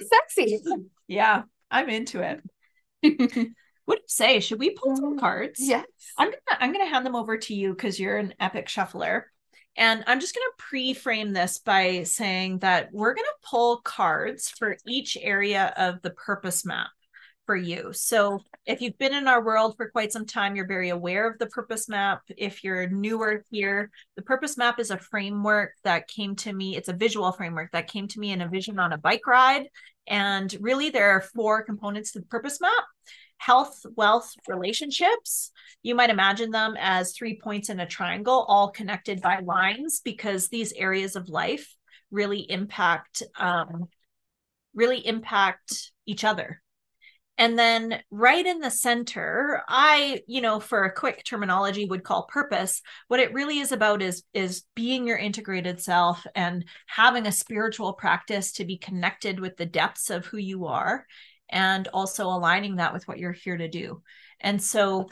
[0.00, 0.60] of sexy.
[1.06, 2.40] Yeah, I'm into
[3.02, 3.48] it.
[3.84, 4.40] What do you say?
[4.40, 5.58] Should we pull some mm, cards?
[5.60, 5.84] yes.
[6.16, 9.30] I'm gonna I'm gonna hand them over to you because you're an epic shuffler.
[9.76, 15.16] And I'm just gonna pre-frame this by saying that we're gonna pull cards for each
[15.20, 16.88] area of the purpose map
[17.46, 17.92] for you.
[17.92, 21.38] So if you've been in our world for quite some time, you're very aware of
[21.38, 22.22] the purpose map.
[22.36, 26.88] If you're newer here, the purpose map is a framework that came to me, it's
[26.88, 29.68] a visual framework that came to me in a vision on a bike ride.
[30.06, 32.84] And really, there are four components to the purpose map
[33.44, 35.50] health, wealth, relationships.
[35.82, 40.48] You might imagine them as three points in a triangle, all connected by lines, because
[40.48, 41.74] these areas of life
[42.10, 43.88] really impact um,
[44.74, 46.62] really impact each other.
[47.36, 52.26] And then right in the center, I, you know, for a quick terminology would call
[52.26, 52.80] purpose.
[53.08, 57.94] What it really is about is is being your integrated self and having a spiritual
[57.94, 61.06] practice to be connected with the depths of who you are
[61.52, 64.02] and also aligning that with what you're here to do.
[64.40, 65.08] And so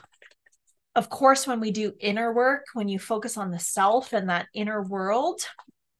[0.96, 4.48] of course when we do inner work, when you focus on the self and that
[4.52, 5.40] inner world,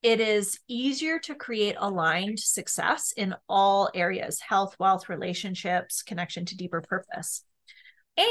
[0.02, 6.56] it is easier to create aligned success in all areas health, wealth, relationships, connection to
[6.56, 7.44] deeper purpose.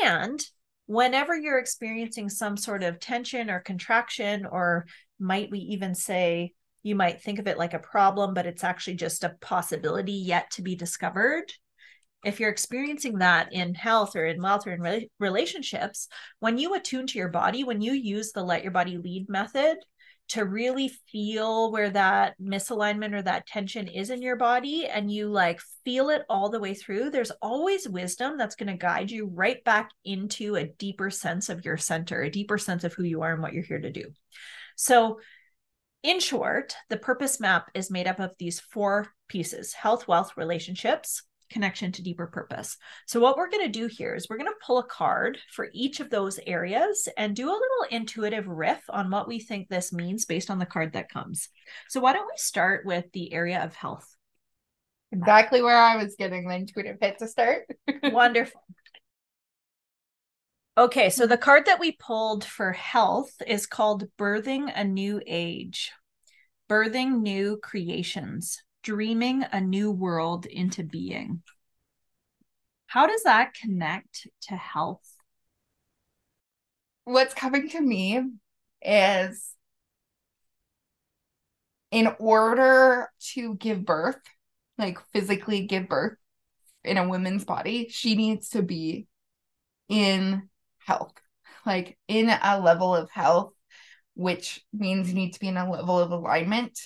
[0.04, 0.43] And
[0.88, 4.88] whenever you're experiencing some sort of tension or contraction, or
[5.19, 8.95] might we even say, you might think of it like a problem, but it's actually
[8.95, 11.54] just a possibility yet to be discovered.
[12.23, 16.08] If you're experiencing that in health or in wealth or in re- relationships,
[16.39, 19.77] when you attune to your body, when you use the let your body lead method,
[20.29, 25.27] to really feel where that misalignment or that tension is in your body and you
[25.27, 29.25] like feel it all the way through, there's always wisdom that's going to guide you
[29.25, 33.23] right back into a deeper sense of your center, a deeper sense of who you
[33.23, 34.05] are and what you're here to do.
[34.75, 35.19] So,
[36.01, 41.23] in short, the purpose map is made up of these four pieces health, wealth, relationships,
[41.49, 42.77] connection to deeper purpose.
[43.05, 45.69] So, what we're going to do here is we're going to pull a card for
[45.73, 49.91] each of those areas and do a little intuitive riff on what we think this
[49.93, 51.49] means based on the card that comes.
[51.88, 54.07] So, why don't we start with the area of health?
[55.12, 57.65] Exactly where I was getting the intuitive hit to start.
[58.03, 58.62] Wonderful.
[60.77, 65.91] Okay, so the card that we pulled for health is called Birthing a New Age,
[66.69, 68.62] Birthing New Creations.
[68.83, 71.41] Dreaming a new world into being.
[72.87, 75.07] How does that connect to health?
[77.03, 78.23] What's coming to me
[78.81, 79.53] is
[81.91, 84.19] in order to give birth,
[84.77, 86.17] like physically give birth
[86.83, 89.07] in a woman's body, she needs to be
[89.87, 91.13] in health,
[91.65, 93.53] like in a level of health,
[94.13, 96.79] which means you need to be in a level of alignment.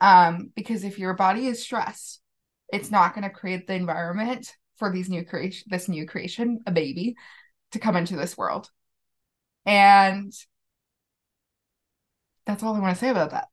[0.00, 2.20] Um, because if your body is stressed,
[2.72, 6.72] it's not going to create the environment for these new creation, this new creation, a
[6.72, 7.16] baby,
[7.72, 8.70] to come into this world.
[9.66, 10.32] And
[12.46, 13.48] that's all I want to say about that.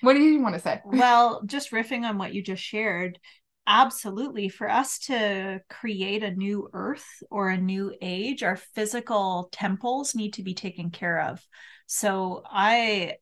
[0.00, 0.80] What do you want to say?
[0.84, 3.18] well, just riffing on what you just shared,
[3.66, 4.48] absolutely.
[4.48, 10.32] For us to create a new earth or a new age, our physical temples need
[10.34, 11.46] to be taken care of.
[11.86, 13.16] So I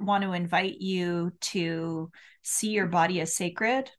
[0.00, 2.10] want to invite you to
[2.42, 3.90] see your body as sacred.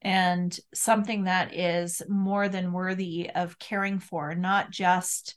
[0.00, 5.36] And something that is more than worthy of caring for, not just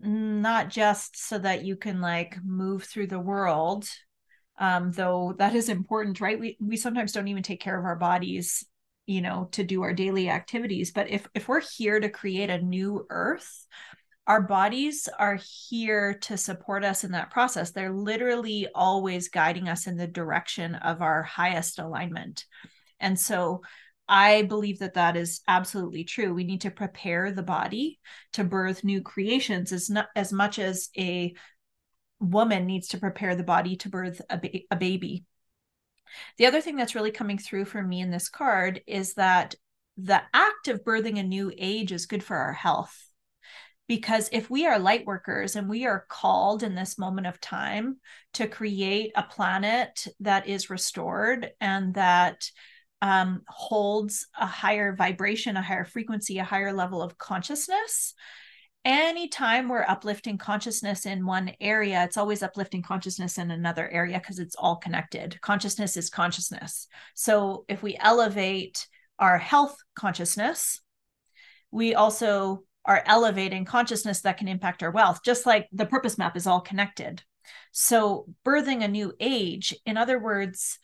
[0.00, 3.84] not just so that you can like move through the world
[4.58, 6.38] um, though that is important right?
[6.38, 8.64] We we sometimes don't even take care of our bodies
[9.06, 10.90] you know to do our daily activities.
[10.92, 13.66] But if if we're here to create a new earth
[14.28, 19.86] our bodies are here to support us in that process they're literally always guiding us
[19.86, 22.44] in the direction of our highest alignment
[23.00, 23.62] and so
[24.08, 26.32] I believe that that is absolutely true.
[26.32, 28.00] We need to prepare the body
[28.32, 31.34] to birth new creations as not as much as a
[32.18, 35.24] woman needs to prepare the body to birth a, ba- a baby.
[36.38, 39.54] The other thing that's really coming through for me in this card is that
[39.98, 43.07] the act of birthing a new age is good for our health.
[43.88, 47.96] Because if we are light workers and we are called in this moment of time
[48.34, 52.44] to create a planet that is restored and that
[53.00, 58.14] um, holds a higher vibration, a higher frequency, a higher level of consciousness.
[58.84, 64.38] Anytime we're uplifting consciousness in one area, it's always uplifting consciousness in another area because
[64.38, 65.38] it's all connected.
[65.40, 66.88] Consciousness is consciousness.
[67.14, 68.86] So if we elevate
[69.18, 70.80] our health consciousness,
[71.70, 76.36] we also are elevating consciousness that can impact our wealth, just like the purpose map
[76.36, 77.22] is all connected.
[77.70, 80.78] So, birthing a new age, in other words,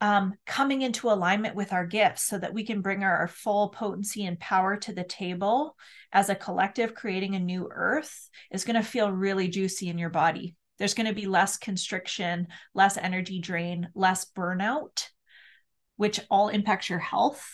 [0.00, 3.70] um, coming into alignment with our gifts so that we can bring our, our, full
[3.70, 5.74] potency and power to the table
[6.12, 10.10] as a collective, creating a new earth is going to feel really juicy in your
[10.10, 10.54] body.
[10.78, 15.08] There's going to be less constriction, less energy drain, less burnout,
[15.96, 17.44] which all impacts your health.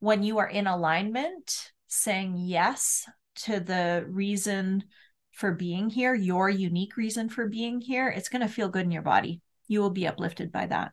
[0.00, 3.06] When you are in alignment, saying yes
[3.44, 4.84] to the reason
[5.32, 8.90] for being here, your unique reason for being here, it's going to feel good in
[8.90, 9.40] your body.
[9.68, 10.92] You will be uplifted by that.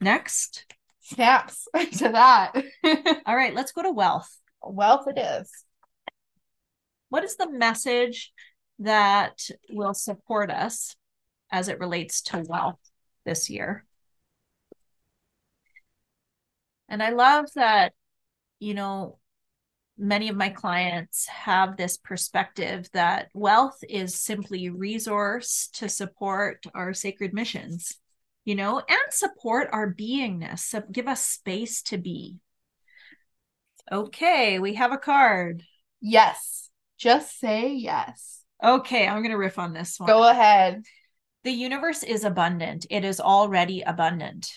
[0.00, 0.66] Next.
[1.00, 1.66] Snaps
[1.98, 2.52] to that.
[3.26, 4.30] All right, let's go to wealth.
[4.62, 5.50] Wealth it is.
[7.08, 8.32] What is the message
[8.78, 10.94] that will support us
[11.50, 12.78] as it relates to wealth
[13.24, 13.84] this year?
[16.88, 17.92] And I love that,
[18.58, 19.19] you know,
[20.00, 26.94] many of my clients have this perspective that wealth is simply resource to support our
[26.94, 28.00] sacred missions
[28.44, 30.60] you know, and support our beingness.
[30.60, 32.38] So give us space to be.
[33.92, 35.62] Okay, we have a card.
[36.00, 36.70] Yes.
[36.98, 38.42] Just say yes.
[38.62, 40.06] Okay, I'm going to riff on this one.
[40.06, 40.82] Go ahead.
[41.44, 42.86] The universe is abundant.
[42.90, 44.50] It is already abundant.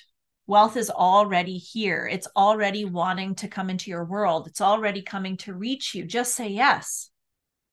[0.45, 2.07] Wealth is already here.
[2.11, 4.47] It's already wanting to come into your world.
[4.47, 6.05] It's already coming to reach you.
[6.05, 7.09] Just say yes.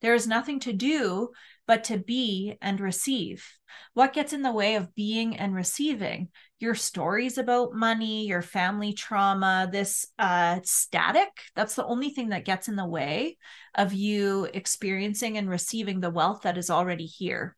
[0.02, 1.30] There is nothing to do
[1.66, 3.46] but to be and receive.
[3.94, 6.28] What gets in the way of being and receiving?
[6.58, 11.28] Your stories about money, your family trauma, this uh, static.
[11.54, 13.36] That's the only thing that gets in the way
[13.74, 17.56] of you experiencing and receiving the wealth that is already here.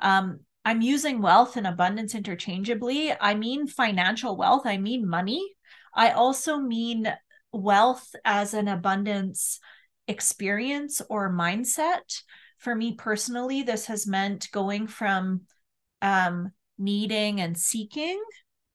[0.00, 3.14] Um, I'm using wealth and abundance interchangeably.
[3.18, 5.54] I mean financial wealth, I mean money.
[5.94, 7.10] I also mean
[7.52, 9.60] wealth as an abundance
[10.08, 12.20] experience or mindset
[12.58, 15.42] for me personally, this has meant going from
[16.02, 18.20] um, needing and seeking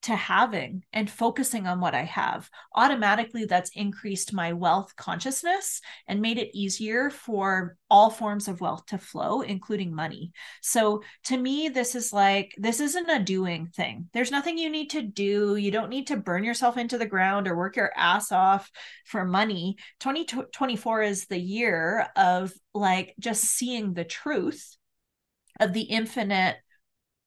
[0.03, 2.49] to having and focusing on what I have.
[2.75, 8.85] Automatically, that's increased my wealth consciousness and made it easier for all forms of wealth
[8.87, 10.31] to flow, including money.
[10.61, 14.09] So, to me, this is like, this isn't a doing thing.
[14.13, 15.55] There's nothing you need to do.
[15.55, 18.69] You don't need to burn yourself into the ground or work your ass off
[19.05, 19.77] for money.
[19.99, 24.77] 2024 is the year of like just seeing the truth
[25.59, 26.57] of the infinite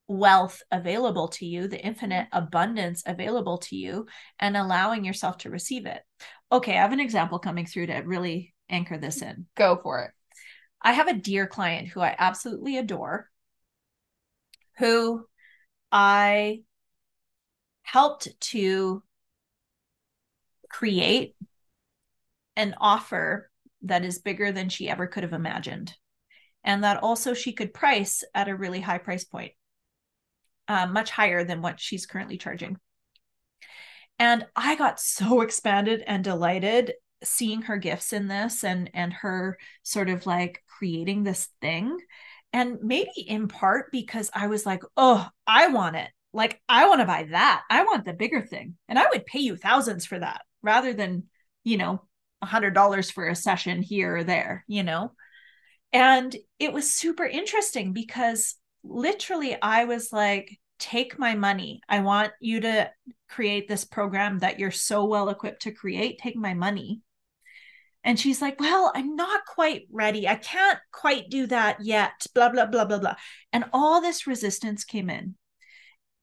[0.07, 4.07] wealth available to you, the infinite abundance available to you,
[4.39, 6.01] and allowing yourself to receive it.
[6.51, 9.47] Okay, I have an example coming through to really anchor this in.
[9.55, 10.11] Go for it.
[10.81, 13.29] I have a dear client who I absolutely adore,
[14.77, 15.25] who
[15.91, 16.61] I
[17.81, 19.01] helped to
[20.69, 21.35] create
[22.55, 23.49] an offer
[23.83, 25.93] that is bigger than she ever could have imagined.
[26.63, 29.53] And that also she could price at a really high price point,
[30.67, 32.77] uh, much higher than what she's currently charging.
[34.19, 36.93] And I got so expanded and delighted
[37.23, 41.97] seeing her gifts in this and and her sort of like creating this thing.
[42.53, 46.09] And maybe in part because i was like oh i want it.
[46.33, 47.63] Like i want to buy that.
[47.69, 48.75] I want the bigger thing.
[48.87, 51.23] And i would pay you thousands for that rather than
[51.63, 52.03] you know
[52.41, 55.11] a hundred dollars for a session here or there you know?
[55.93, 58.55] And it was super interesting because
[58.87, 62.89] literally i was like take my money i want you to
[63.29, 67.01] create this program that you're so well equipped to create take my money
[68.05, 70.27] and she's like, Well, I'm not quite ready.
[70.27, 72.27] I can't quite do that yet.
[72.35, 73.15] Blah, blah, blah, blah, blah.
[73.51, 75.35] And all this resistance came in.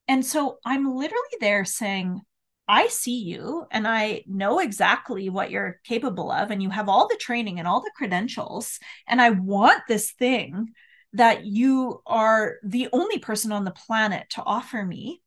[0.07, 2.21] And so I'm literally there saying,
[2.69, 6.53] I see you and I know exactly what you're capable of.
[6.53, 8.79] And you have all the training and all the credentials.
[9.09, 10.69] And I want this thing
[11.15, 15.23] that you are the only person on the planet to offer me.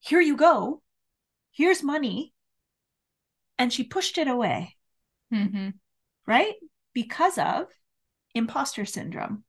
[0.00, 0.82] Here you go.
[1.52, 2.34] Here's money.
[3.58, 4.76] And she pushed it away.
[5.32, 5.70] Mm-hmm.
[6.26, 6.54] Right?
[6.92, 7.66] Because of
[8.34, 9.44] imposter syndrome,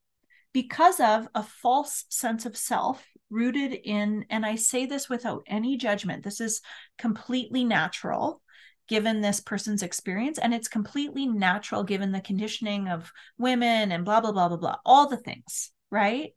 [0.53, 5.77] because of a false sense of self rooted in, and I say this without any
[5.77, 6.61] judgment, this is
[6.97, 8.41] completely natural
[8.89, 14.19] given this person's experience and it's completely natural given the conditioning of women and blah
[14.19, 16.33] blah blah blah blah all the things right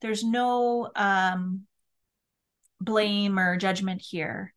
[0.00, 1.62] there's no um
[2.80, 4.54] blame or judgment here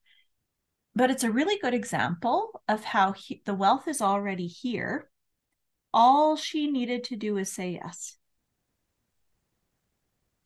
[0.97, 5.11] but it's a really good example of how he, the wealth is already here.
[5.93, 8.17] All she needed to do is say yes.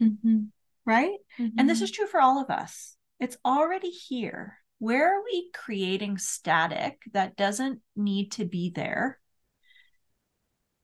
[0.03, 0.39] Mm-hmm.
[0.85, 1.19] Right?
[1.39, 1.57] Mm-hmm.
[1.57, 2.97] And this is true for all of us.
[3.17, 4.57] It's already here.
[4.81, 9.19] Where are we creating static that doesn't need to be there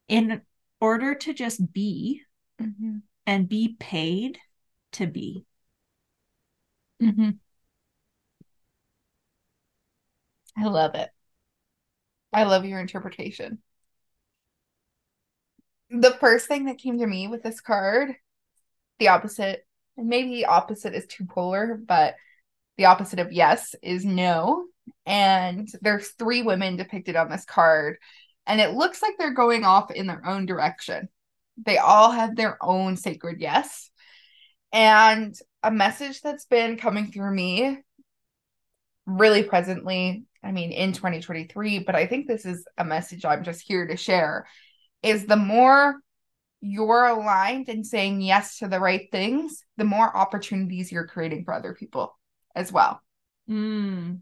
[0.07, 0.43] in
[0.79, 2.21] order to just be
[2.61, 2.97] mm-hmm.
[3.25, 4.37] and be paid
[4.91, 5.45] to be?
[7.01, 7.31] Mm-hmm.
[10.55, 11.09] I love it.
[12.31, 13.63] I love your interpretation.
[15.89, 18.11] The first thing that came to me with this card,
[18.99, 19.65] the opposite,
[19.97, 22.13] maybe opposite is too polar, but
[22.77, 24.65] the opposite of yes is no.
[25.05, 27.97] And there's three women depicted on this card,
[28.45, 31.09] and it looks like they're going off in their own direction.
[31.65, 33.89] They all have their own sacred yes.
[34.71, 37.79] And a message that's been coming through me
[39.05, 43.61] really presently I mean, in 2023, but I think this is a message I'm just
[43.67, 44.47] here to share
[45.03, 45.95] is the more
[46.61, 51.53] you're aligned and saying yes to the right things, the more opportunities you're creating for
[51.53, 52.16] other people
[52.57, 53.01] as well.
[53.49, 54.21] Mm.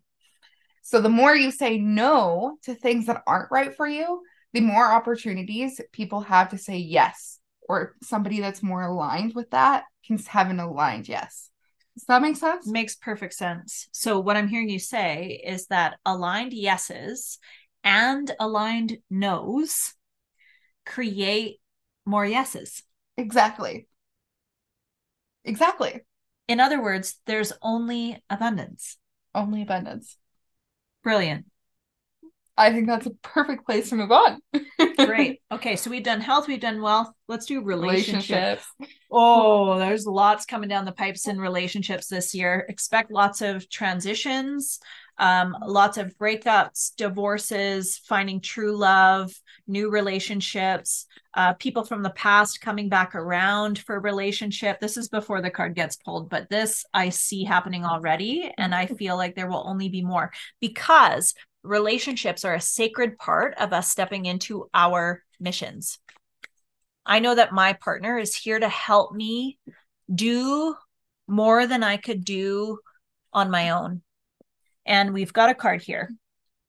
[0.81, 4.21] So the more you say no to things that aren't right for you,
[4.53, 9.85] the more opportunities people have to say yes, or somebody that's more aligned with that
[10.05, 11.49] can have an aligned yes.
[11.95, 12.67] Does that make sense?
[12.67, 13.87] Makes perfect sense.
[13.91, 17.39] So, what I'm hearing you say is that aligned yeses
[17.83, 19.93] and aligned nos
[20.85, 21.59] create
[22.05, 22.83] more yeses.
[23.17, 23.87] Exactly.
[25.45, 26.01] Exactly.
[26.47, 28.97] In other words, there's only abundance.
[29.33, 30.17] Only abundance.
[31.03, 31.45] Brilliant.
[32.57, 34.39] I think that's a perfect place to move on.
[34.97, 35.41] Great.
[35.51, 37.09] Okay, so we've done health, we've done wealth.
[37.27, 38.29] Let's do relationships.
[38.79, 39.01] relationships.
[39.11, 42.65] Oh, there's lots coming down the pipes in relationships this year.
[42.69, 44.79] Expect lots of transitions,
[45.17, 49.33] um, lots of breakups, divorces, finding true love,
[49.67, 54.79] new relationships, uh, people from the past coming back around for relationship.
[54.79, 58.51] This is before the card gets pulled, but this I see happening already.
[58.57, 63.55] And I feel like there will only be more because relationships are a sacred part
[63.57, 65.99] of us stepping into our missions.
[67.05, 69.59] I know that my partner is here to help me
[70.13, 70.75] do
[71.27, 72.79] more than I could do
[73.33, 74.01] on my own.
[74.85, 76.09] And we've got a card here.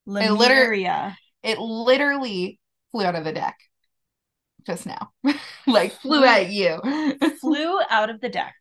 [0.06, 0.32] Lemuria.
[0.32, 2.60] It literally, it literally
[2.92, 3.56] flew out of the deck
[4.66, 5.10] just now.
[5.66, 6.80] like flew at you.
[7.40, 8.54] flew out of the deck.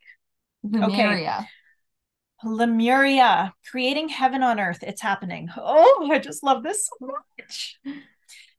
[0.63, 1.37] Lemuria.
[1.39, 1.47] Okay.
[2.43, 4.83] Lemuria, creating heaven on earth.
[4.83, 5.49] It's happening.
[5.57, 7.79] Oh, I just love this so much.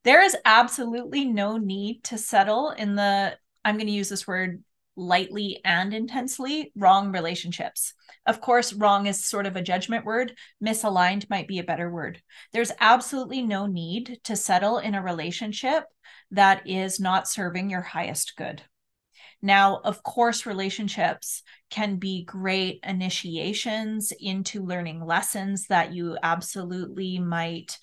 [0.03, 4.63] There is absolutely no need to settle in the, I'm going to use this word
[4.97, 7.95] lightly and intensely, wrong relationships.
[8.27, 10.33] Of course, wrong is sort of a judgment word.
[10.65, 12.21] Misaligned might be a better word.
[12.53, 15.85] There's absolutely no need to settle in a relationship
[16.33, 18.63] that is not serving your highest good.
[19.43, 27.79] Now, of course, relationships can be great initiations into learning lessons that you absolutely might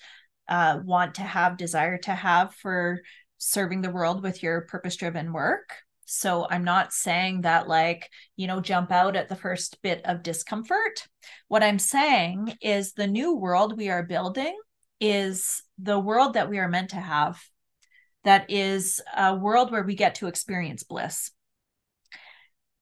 [0.49, 3.01] uh, want to have, desire to have for
[3.38, 5.74] serving the world with your purpose driven work.
[6.06, 10.24] So I'm not saying that, like, you know, jump out at the first bit of
[10.24, 11.08] discomfort.
[11.47, 14.58] What I'm saying is the new world we are building
[14.99, 17.41] is the world that we are meant to have.
[18.24, 21.32] That is a world where we get to experience bliss.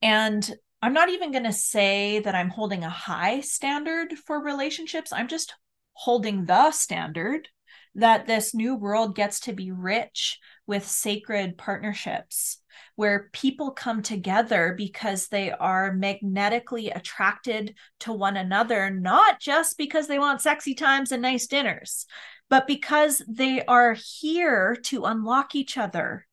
[0.01, 0.49] And
[0.82, 5.13] I'm not even going to say that I'm holding a high standard for relationships.
[5.13, 5.53] I'm just
[5.93, 7.47] holding the standard
[7.95, 12.57] that this new world gets to be rich with sacred partnerships
[12.95, 20.07] where people come together because they are magnetically attracted to one another, not just because
[20.07, 22.05] they want sexy times and nice dinners,
[22.49, 26.25] but because they are here to unlock each other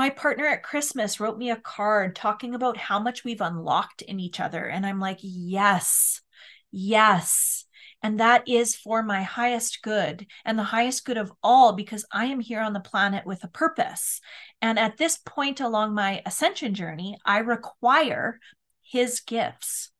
[0.00, 4.18] my partner at Christmas wrote me a card talking about how much we've unlocked in
[4.18, 4.64] each other.
[4.64, 6.22] And I'm like, yes,
[6.70, 7.66] yes.
[8.02, 12.26] And that is for my highest good and the highest good of all, because I
[12.26, 14.20] am here on the planet with a purpose.
[14.62, 18.38] And at this point along my ascension journey, I require
[18.82, 19.90] his gifts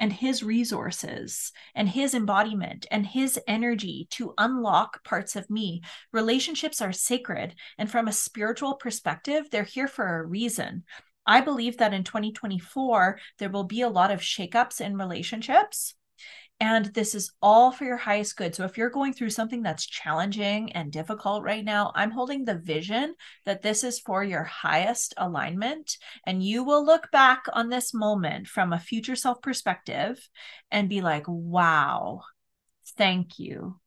[0.00, 5.82] and his resources and his embodiment and his energy to unlock parts of me.
[6.12, 7.54] Relationships are sacred.
[7.78, 10.82] And from a spiritual perspective, they're here for a reason.
[11.24, 15.94] I believe that in 2024, there will be a lot of shakeups in relationships.
[16.60, 18.54] And this is all for your highest good.
[18.54, 22.54] So if you're going through something that's challenging and difficult right now, I'm holding the
[22.54, 25.98] vision that this is for your highest alignment.
[26.24, 30.28] And you will look back on this moment from a future self perspective
[30.70, 32.22] and be like, wow,
[32.96, 33.80] thank you.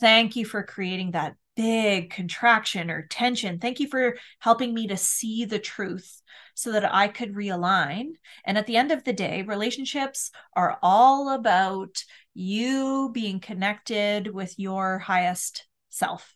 [0.00, 3.58] Thank you for creating that big contraction or tension.
[3.58, 6.20] Thank you for helping me to see the truth
[6.54, 8.12] so that I could realign.
[8.44, 14.58] And at the end of the day, relationships are all about you being connected with
[14.58, 16.34] your highest self.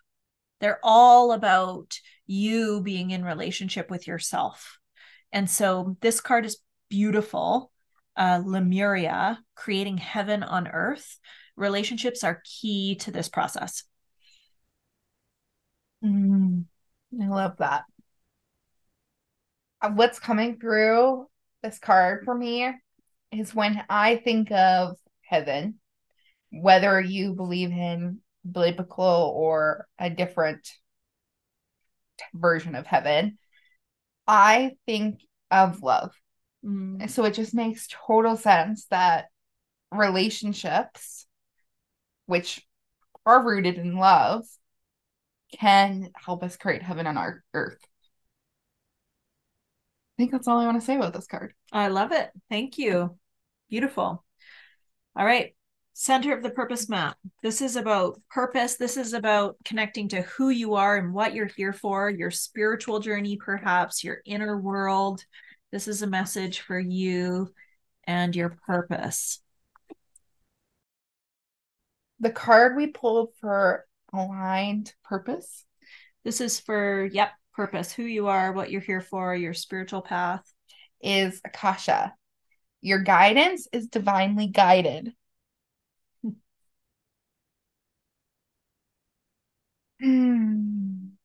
[0.60, 4.78] They're all about you being in relationship with yourself.
[5.32, 7.70] And so this card is beautiful.
[8.16, 11.18] Uh, Lemuria, creating heaven on earth.
[11.58, 13.84] Relationships are key to this process.
[16.04, 16.64] Mm,
[17.20, 17.84] I love that.
[19.80, 21.26] Uh, what's coming through
[21.62, 22.72] this card for me
[23.32, 25.80] is when I think of heaven,
[26.50, 30.66] whether you believe in biblical or a different
[32.32, 33.38] version of heaven,
[34.26, 36.12] I think of love.
[36.64, 37.08] Mm.
[37.10, 39.26] So it just makes total sense that
[39.90, 41.26] relationships,
[42.28, 42.64] which
[43.26, 44.44] are rooted in love,
[45.58, 47.84] can help us create heaven on our earth
[50.18, 51.54] I think that's all I want to say about this card.
[51.70, 52.28] I love it.
[52.50, 53.16] Thank you.
[53.70, 54.24] Beautiful.
[55.16, 55.54] All right.
[55.92, 57.16] Center of the purpose map.
[57.40, 58.74] This is about purpose.
[58.74, 62.98] This is about connecting to who you are and what you're here for, your spiritual
[62.98, 65.24] journey, perhaps your inner world.
[65.70, 67.52] This is a message for you
[68.02, 69.40] and your purpose.
[72.20, 75.64] The card we pulled for aligned purpose.
[76.24, 80.42] This is for, yep, purpose, who you are, what you're here for, your spiritual path
[81.00, 82.14] is Akasha.
[82.80, 85.12] Your guidance is divinely guided.
[90.00, 91.18] Hmm.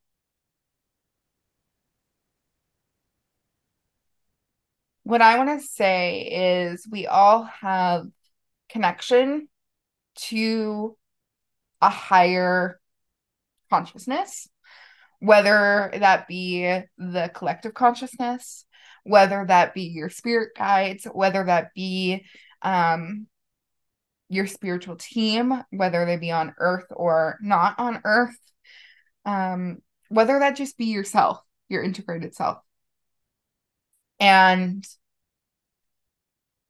[5.03, 8.07] What I want to say is we all have
[8.69, 9.47] connection
[10.16, 10.97] to
[11.82, 12.80] a higher
[13.70, 14.47] consciousness
[15.24, 18.66] whether that be the collective consciousness,
[19.05, 22.26] whether that be your spirit guides, whether that be
[22.61, 23.26] um,
[24.28, 28.38] your spiritual team, whether they be on earth or not on earth,
[29.24, 29.78] um,
[30.09, 31.39] whether that just be yourself,
[31.70, 32.57] your integrated self.
[34.20, 34.86] And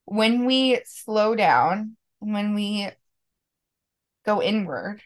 [0.04, 2.88] when we slow down, when we
[4.24, 5.00] go inward,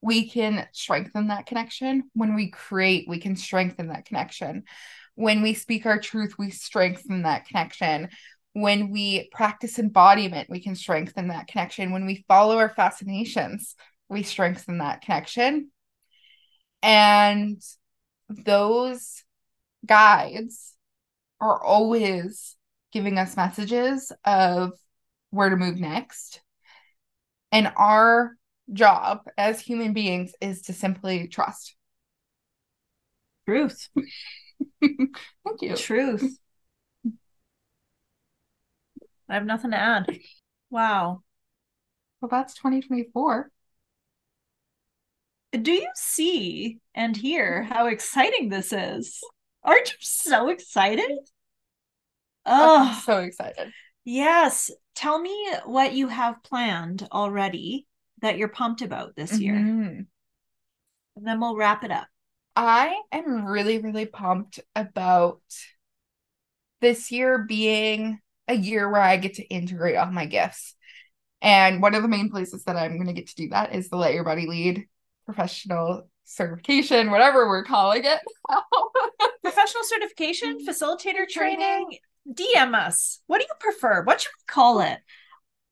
[0.00, 2.04] we can strengthen that connection.
[2.14, 4.64] When we create, we can strengthen that connection.
[5.14, 8.10] When we speak our truth, we strengthen that connection.
[8.52, 11.92] When we practice embodiment, we can strengthen that connection.
[11.92, 13.74] When we follow our fascinations,
[14.08, 15.70] we strengthen that connection.
[16.82, 17.60] And
[18.28, 19.24] those
[19.84, 20.74] guides
[21.40, 22.56] are always
[22.92, 24.72] giving us messages of
[25.30, 26.40] where to move next.
[27.52, 28.36] And our
[28.72, 31.74] job as human beings is to simply trust.
[33.48, 33.88] Truth.
[34.80, 35.76] Thank you.
[35.76, 36.38] Truth.
[39.28, 40.06] I have nothing to add.
[40.70, 41.22] Wow.
[42.20, 43.50] Well, that's 2024.
[45.52, 49.20] Do you see and hear how exciting this is?
[49.62, 51.10] Aren't you so excited?
[52.44, 53.72] Oh, I'm so excited.
[54.04, 54.70] Yes.
[54.94, 57.86] Tell me what you have planned already
[58.22, 59.54] that you're pumped about this year.
[59.54, 60.00] Mm-hmm.
[61.16, 62.06] And then we'll wrap it up.
[62.54, 65.40] I am really, really pumped about
[66.80, 70.74] this year being a year where I get to integrate all my gifts.
[71.42, 73.88] And one of the main places that I'm going to get to do that is
[73.88, 74.86] the Let Your Body Lead
[75.26, 78.20] professional certification, whatever we're calling it.
[79.42, 81.98] professional certification, facilitator training.
[82.28, 83.20] DM us.
[83.26, 84.02] What do you prefer?
[84.02, 84.98] What should we call it?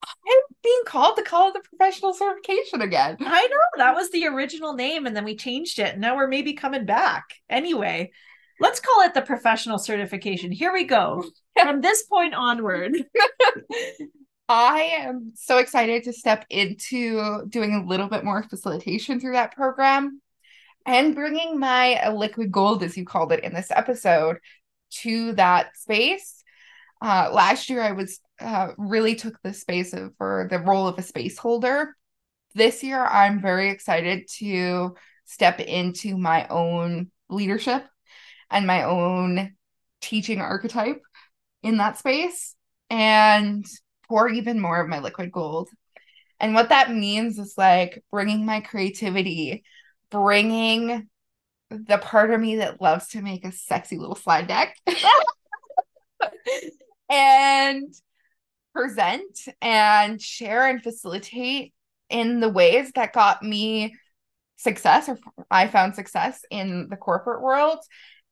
[0.04, 3.16] I'm being called to call it the professional certification again.
[3.20, 5.92] I know that was the original name, and then we changed it.
[5.92, 7.24] And now we're maybe coming back.
[7.48, 8.12] Anyway,
[8.60, 10.52] let's call it the professional certification.
[10.52, 11.24] Here we go.
[11.60, 12.96] From this point onward.
[14.48, 19.54] I am so excited to step into doing a little bit more facilitation through that
[19.54, 20.20] program
[20.84, 24.36] and bringing my liquid gold, as you called it in this episode,
[24.90, 26.42] to that space.
[27.00, 30.98] Uh, last year, I was uh, really took the space of, for the role of
[30.98, 31.96] a space holder.
[32.54, 37.84] This year, I'm very excited to step into my own leadership
[38.50, 39.54] and my own
[40.00, 41.02] teaching archetype
[41.62, 42.54] in that space
[42.90, 43.64] and
[44.08, 45.68] pour even more of my liquid gold.
[46.38, 49.64] And what that means is like bringing my creativity,
[50.10, 51.08] bringing
[51.70, 54.76] the part of me that loves to make a sexy little slide deck
[57.10, 57.92] and
[58.74, 61.72] present and share and facilitate
[62.10, 63.94] in the ways that got me
[64.56, 65.18] success or
[65.50, 67.78] I found success in the corporate world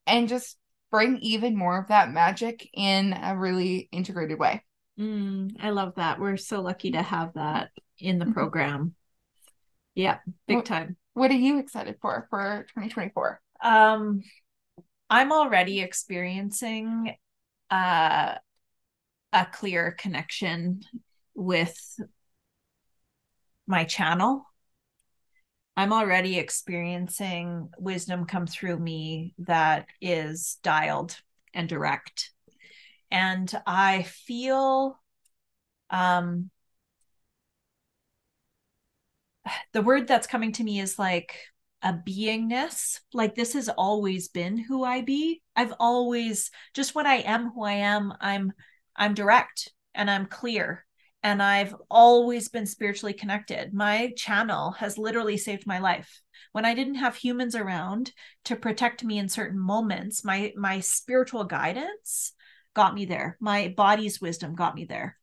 [0.06, 0.56] and just
[0.90, 4.62] bring even more of that magic in a really integrated way.
[4.98, 6.20] Mm, I love that.
[6.20, 8.34] We're so lucky to have that in the mm-hmm.
[8.34, 8.94] program.
[9.94, 10.96] Yeah, big what, time.
[11.14, 13.40] What are you excited for for 2024?
[13.62, 14.22] Um
[15.08, 17.14] I'm already experiencing
[17.70, 18.34] uh
[19.32, 20.82] a clear connection
[21.34, 21.98] with
[23.66, 24.46] my channel.
[25.76, 31.16] I'm already experiencing wisdom come through me that is dialed
[31.54, 32.30] and direct.
[33.10, 34.98] And I feel
[35.90, 36.50] um
[39.72, 41.36] the word that's coming to me is like
[41.82, 43.00] a beingness.
[43.12, 45.42] Like this has always been who i be.
[45.56, 48.52] I've always just when i am who i am i'm
[48.96, 50.84] i'm direct and i'm clear
[51.22, 56.20] and i've always been spiritually connected my channel has literally saved my life
[56.52, 58.12] when i didn't have humans around
[58.44, 62.34] to protect me in certain moments my my spiritual guidance
[62.74, 63.36] got me there.
[63.40, 65.16] My body's wisdom got me there.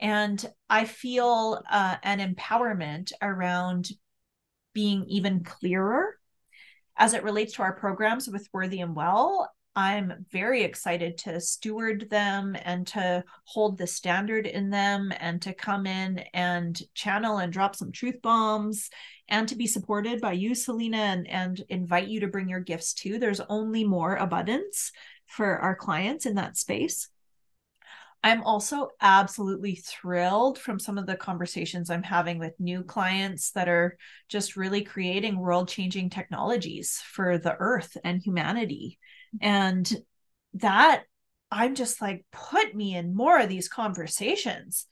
[0.00, 3.88] And I feel uh, an empowerment around
[4.72, 6.16] being even clearer
[6.96, 9.50] as it relates to our programs with Worthy and Well.
[9.74, 15.54] I'm very excited to steward them and to hold the standard in them and to
[15.54, 18.90] come in and channel and drop some truth bombs
[19.28, 22.92] and to be supported by you, Selena, and, and invite you to bring your gifts
[22.92, 23.18] too.
[23.18, 24.92] There's only more abundance
[25.26, 27.08] for our clients in that space.
[28.22, 33.68] I'm also absolutely thrilled from some of the conversations I'm having with new clients that
[33.68, 33.96] are
[34.28, 38.98] just really creating world changing technologies for the earth and humanity.
[39.40, 39.90] And
[40.54, 41.04] that
[41.50, 44.86] I'm just like, put me in more of these conversations.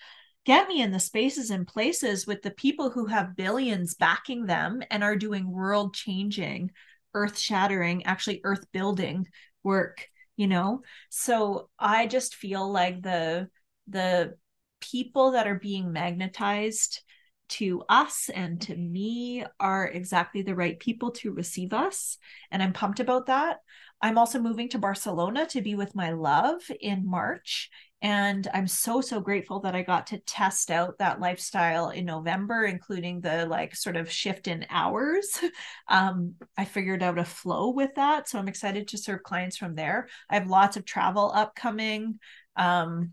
[0.45, 4.83] Get me in the spaces and places with the people who have billions backing them
[4.91, 6.71] and are doing world changing,
[7.15, 9.27] earth shattering, actually earth building
[9.63, 10.07] work
[10.41, 10.81] you know?
[11.11, 13.51] So i just feel like the
[13.89, 14.37] the
[14.81, 17.03] people that are being magnetized
[17.51, 22.17] to us and to me are exactly the right people to receive us.
[22.51, 23.59] And i'm pumped about that
[24.03, 27.71] i'm also moving to barcelona to be with my love in march
[28.03, 32.65] and I'm so, so grateful that I got to test out that lifestyle in November,
[32.65, 35.39] including the like sort of shift in hours.
[35.89, 38.29] Um, I figured out a flow with that.
[38.29, 40.07] So I'm excited to serve clients from there.
[40.31, 42.21] I have lots of travel upcoming.
[42.55, 43.13] Um,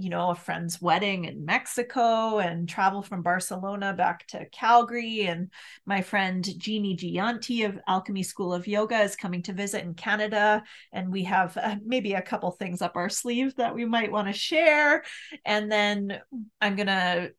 [0.00, 5.22] you know, a friend's wedding in Mexico and travel from Barcelona back to Calgary.
[5.22, 5.50] And
[5.84, 10.62] my friend Jeannie Gianti of Alchemy School of Yoga is coming to visit in Canada.
[10.92, 14.28] And we have uh, maybe a couple things up our sleeve that we might want
[14.28, 15.04] to share.
[15.44, 16.20] And then
[16.60, 17.32] I'm going to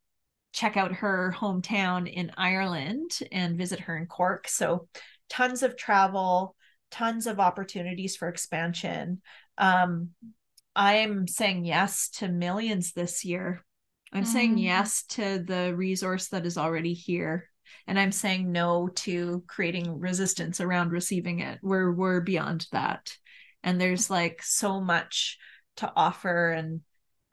[0.52, 4.48] check out her hometown in Ireland and visit her in Cork.
[4.48, 4.86] So
[5.28, 6.54] tons of travel,
[6.90, 9.22] tons of opportunities for expansion.
[9.58, 10.10] Um,
[10.74, 13.64] I'm saying yes to millions this year.
[14.12, 14.26] I'm mm.
[14.26, 17.48] saying yes to the resource that is already here.
[17.86, 21.58] And I'm saying no to creating resistance around receiving it.
[21.62, 23.16] We're we're beyond that.
[23.62, 25.38] And there's like so much
[25.76, 26.80] to offer and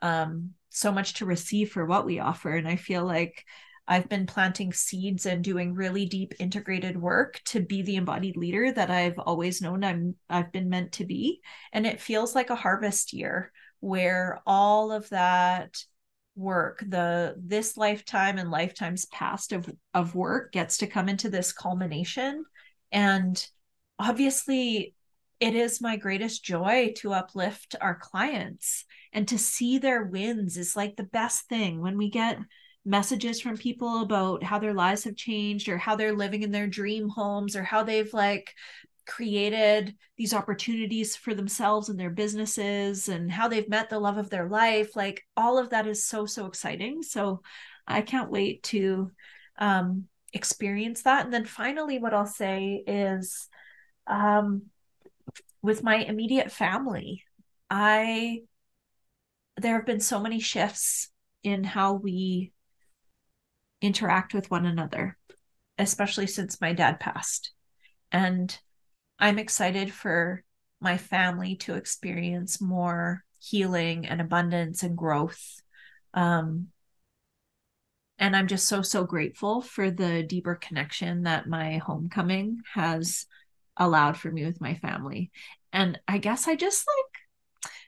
[0.01, 2.55] um so much to receive for what we offer.
[2.55, 3.45] And I feel like
[3.89, 8.71] I've been planting seeds and doing really deep integrated work to be the embodied leader
[8.71, 11.41] that I've always known I'm I've been meant to be.
[11.73, 15.75] And it feels like a harvest year where all of that
[16.35, 21.51] work, the this lifetime and lifetimes past of, of work gets to come into this
[21.51, 22.45] culmination.
[22.91, 23.43] And
[23.97, 24.93] obviously
[25.39, 30.75] it is my greatest joy to uplift our clients and to see their wins is
[30.75, 32.37] like the best thing when we get
[32.85, 36.67] messages from people about how their lives have changed or how they're living in their
[36.67, 38.53] dream homes or how they've like
[39.05, 44.29] created these opportunities for themselves and their businesses and how they've met the love of
[44.29, 44.95] their life.
[44.95, 47.03] Like all of that is so so exciting.
[47.03, 47.41] So
[47.87, 49.11] i can't wait to
[49.57, 51.25] um experience that.
[51.25, 53.49] And then finally what i'll say is
[54.05, 54.63] um
[55.61, 57.23] with my immediate family
[57.69, 58.41] i
[59.57, 61.09] there have been so many shifts
[61.43, 62.51] in how we
[63.81, 65.17] interact with one another,
[65.77, 67.51] especially since my dad passed.
[68.11, 68.57] And
[69.19, 70.43] I'm excited for
[70.81, 75.61] my family to experience more healing and abundance and growth.
[76.13, 76.67] Um,
[78.17, 83.25] and I'm just so, so grateful for the deeper connection that my homecoming has
[83.77, 85.31] allowed for me with my family.
[85.71, 87.21] And I guess I just like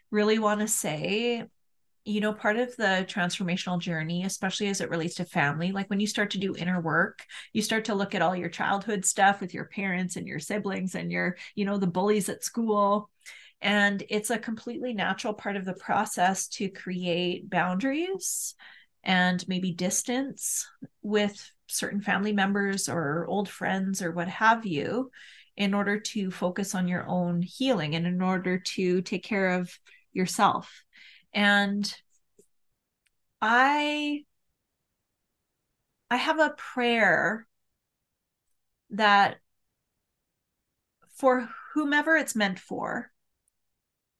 [0.09, 1.43] really want to say
[2.03, 5.99] you know, part of the transformational journey, especially as it relates to family, like when
[5.99, 7.23] you start to do inner work,
[7.53, 10.95] you start to look at all your childhood stuff with your parents and your siblings
[10.95, 13.09] and your, you know, the bullies at school.
[13.61, 18.55] And it's a completely natural part of the process to create boundaries
[19.03, 20.67] and maybe distance
[21.03, 25.11] with certain family members or old friends or what have you
[25.55, 29.71] in order to focus on your own healing and in order to take care of
[30.13, 30.83] yourself
[31.33, 31.93] and
[33.41, 34.25] I
[36.09, 37.47] I have a prayer
[38.91, 39.37] that
[41.15, 43.11] for whomever it's meant for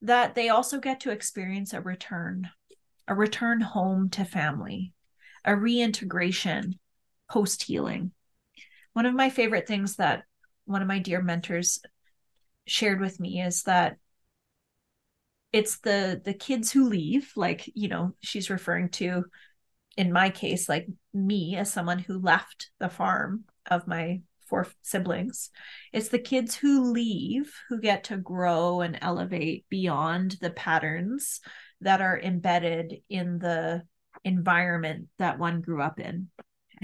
[0.02, 2.50] that they also get to experience a return
[3.08, 4.94] a return home to family
[5.44, 6.80] a reintegration
[7.30, 8.12] post healing
[8.94, 10.24] one of my favorite things that
[10.66, 11.80] one of my dear mentors
[12.68, 13.98] shared with me is that
[15.54, 19.26] it's the the kids who leave like you know she's referring to
[19.98, 25.50] in my case like me as someone who left the farm of my four siblings
[25.94, 31.40] it's the kids who leave who get to grow and elevate beyond the patterns
[31.82, 33.82] that are embedded in the
[34.24, 36.28] environment that one grew up in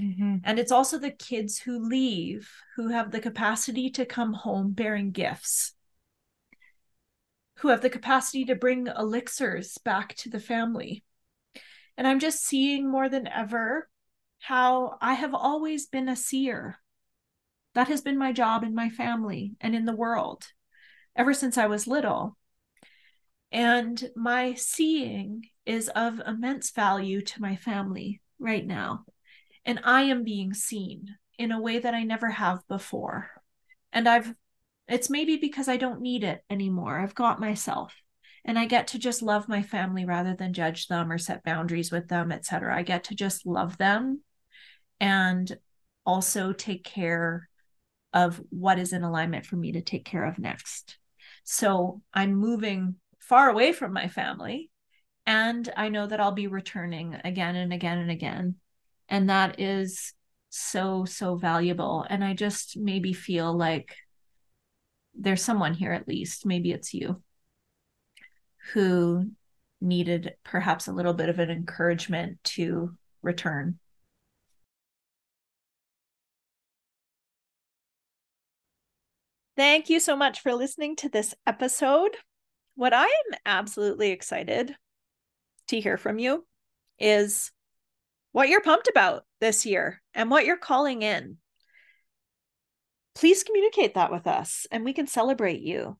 [0.00, 0.36] mm-hmm.
[0.44, 5.10] and it's also the kids who leave who have the capacity to come home bearing
[5.10, 5.74] gifts
[7.58, 11.04] who have the capacity to bring elixirs back to the family.
[11.96, 13.88] And I'm just seeing more than ever
[14.38, 16.78] how I have always been a seer.
[17.74, 20.46] That has been my job in my family and in the world
[21.16, 22.36] ever since I was little.
[23.50, 29.04] And my seeing is of immense value to my family right now.
[29.64, 33.30] And I am being seen in a way that I never have before.
[33.92, 34.32] And I've
[34.88, 36.98] it's maybe because I don't need it anymore.
[36.98, 37.94] I've got myself
[38.44, 41.92] and I get to just love my family rather than judge them or set boundaries
[41.92, 42.74] with them, etc.
[42.74, 44.22] I get to just love them
[45.00, 45.56] and
[46.06, 47.48] also take care
[48.12, 50.96] of what is in alignment for me to take care of next.
[51.44, 54.70] So I'm moving far away from my family
[55.26, 58.54] and I know that I'll be returning again and again and again.
[59.10, 60.14] And that is
[60.48, 62.06] so, so valuable.
[62.08, 63.94] And I just maybe feel like
[65.18, 67.22] there's someone here at least, maybe it's you,
[68.72, 69.30] who
[69.80, 73.78] needed perhaps a little bit of an encouragement to return.
[79.56, 82.16] Thank you so much for listening to this episode.
[82.76, 84.76] What I am absolutely excited
[85.66, 86.46] to hear from you
[87.00, 87.50] is
[88.30, 91.38] what you're pumped about this year and what you're calling in.
[93.18, 95.98] Please communicate that with us and we can celebrate you.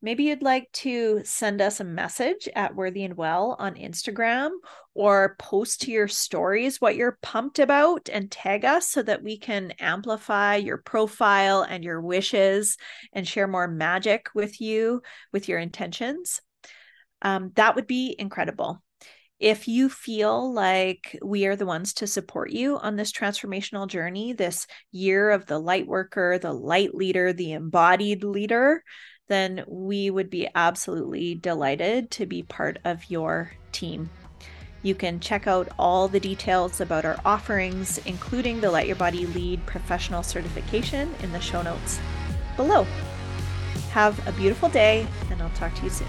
[0.00, 4.48] Maybe you'd like to send us a message at Worthy and Well on Instagram
[4.94, 9.38] or post to your stories what you're pumped about and tag us so that we
[9.38, 12.78] can amplify your profile and your wishes
[13.12, 15.02] and share more magic with you
[15.34, 16.40] with your intentions.
[17.20, 18.82] Um, that would be incredible.
[19.40, 24.32] If you feel like we are the ones to support you on this transformational journey,
[24.32, 28.84] this year of the light worker, the light leader, the embodied leader,
[29.28, 34.08] then we would be absolutely delighted to be part of your team.
[34.82, 39.26] You can check out all the details about our offerings, including the Let Your Body
[39.26, 41.98] Lead professional certification, in the show notes
[42.56, 42.86] below.
[43.90, 46.08] Have a beautiful day, and I'll talk to you soon.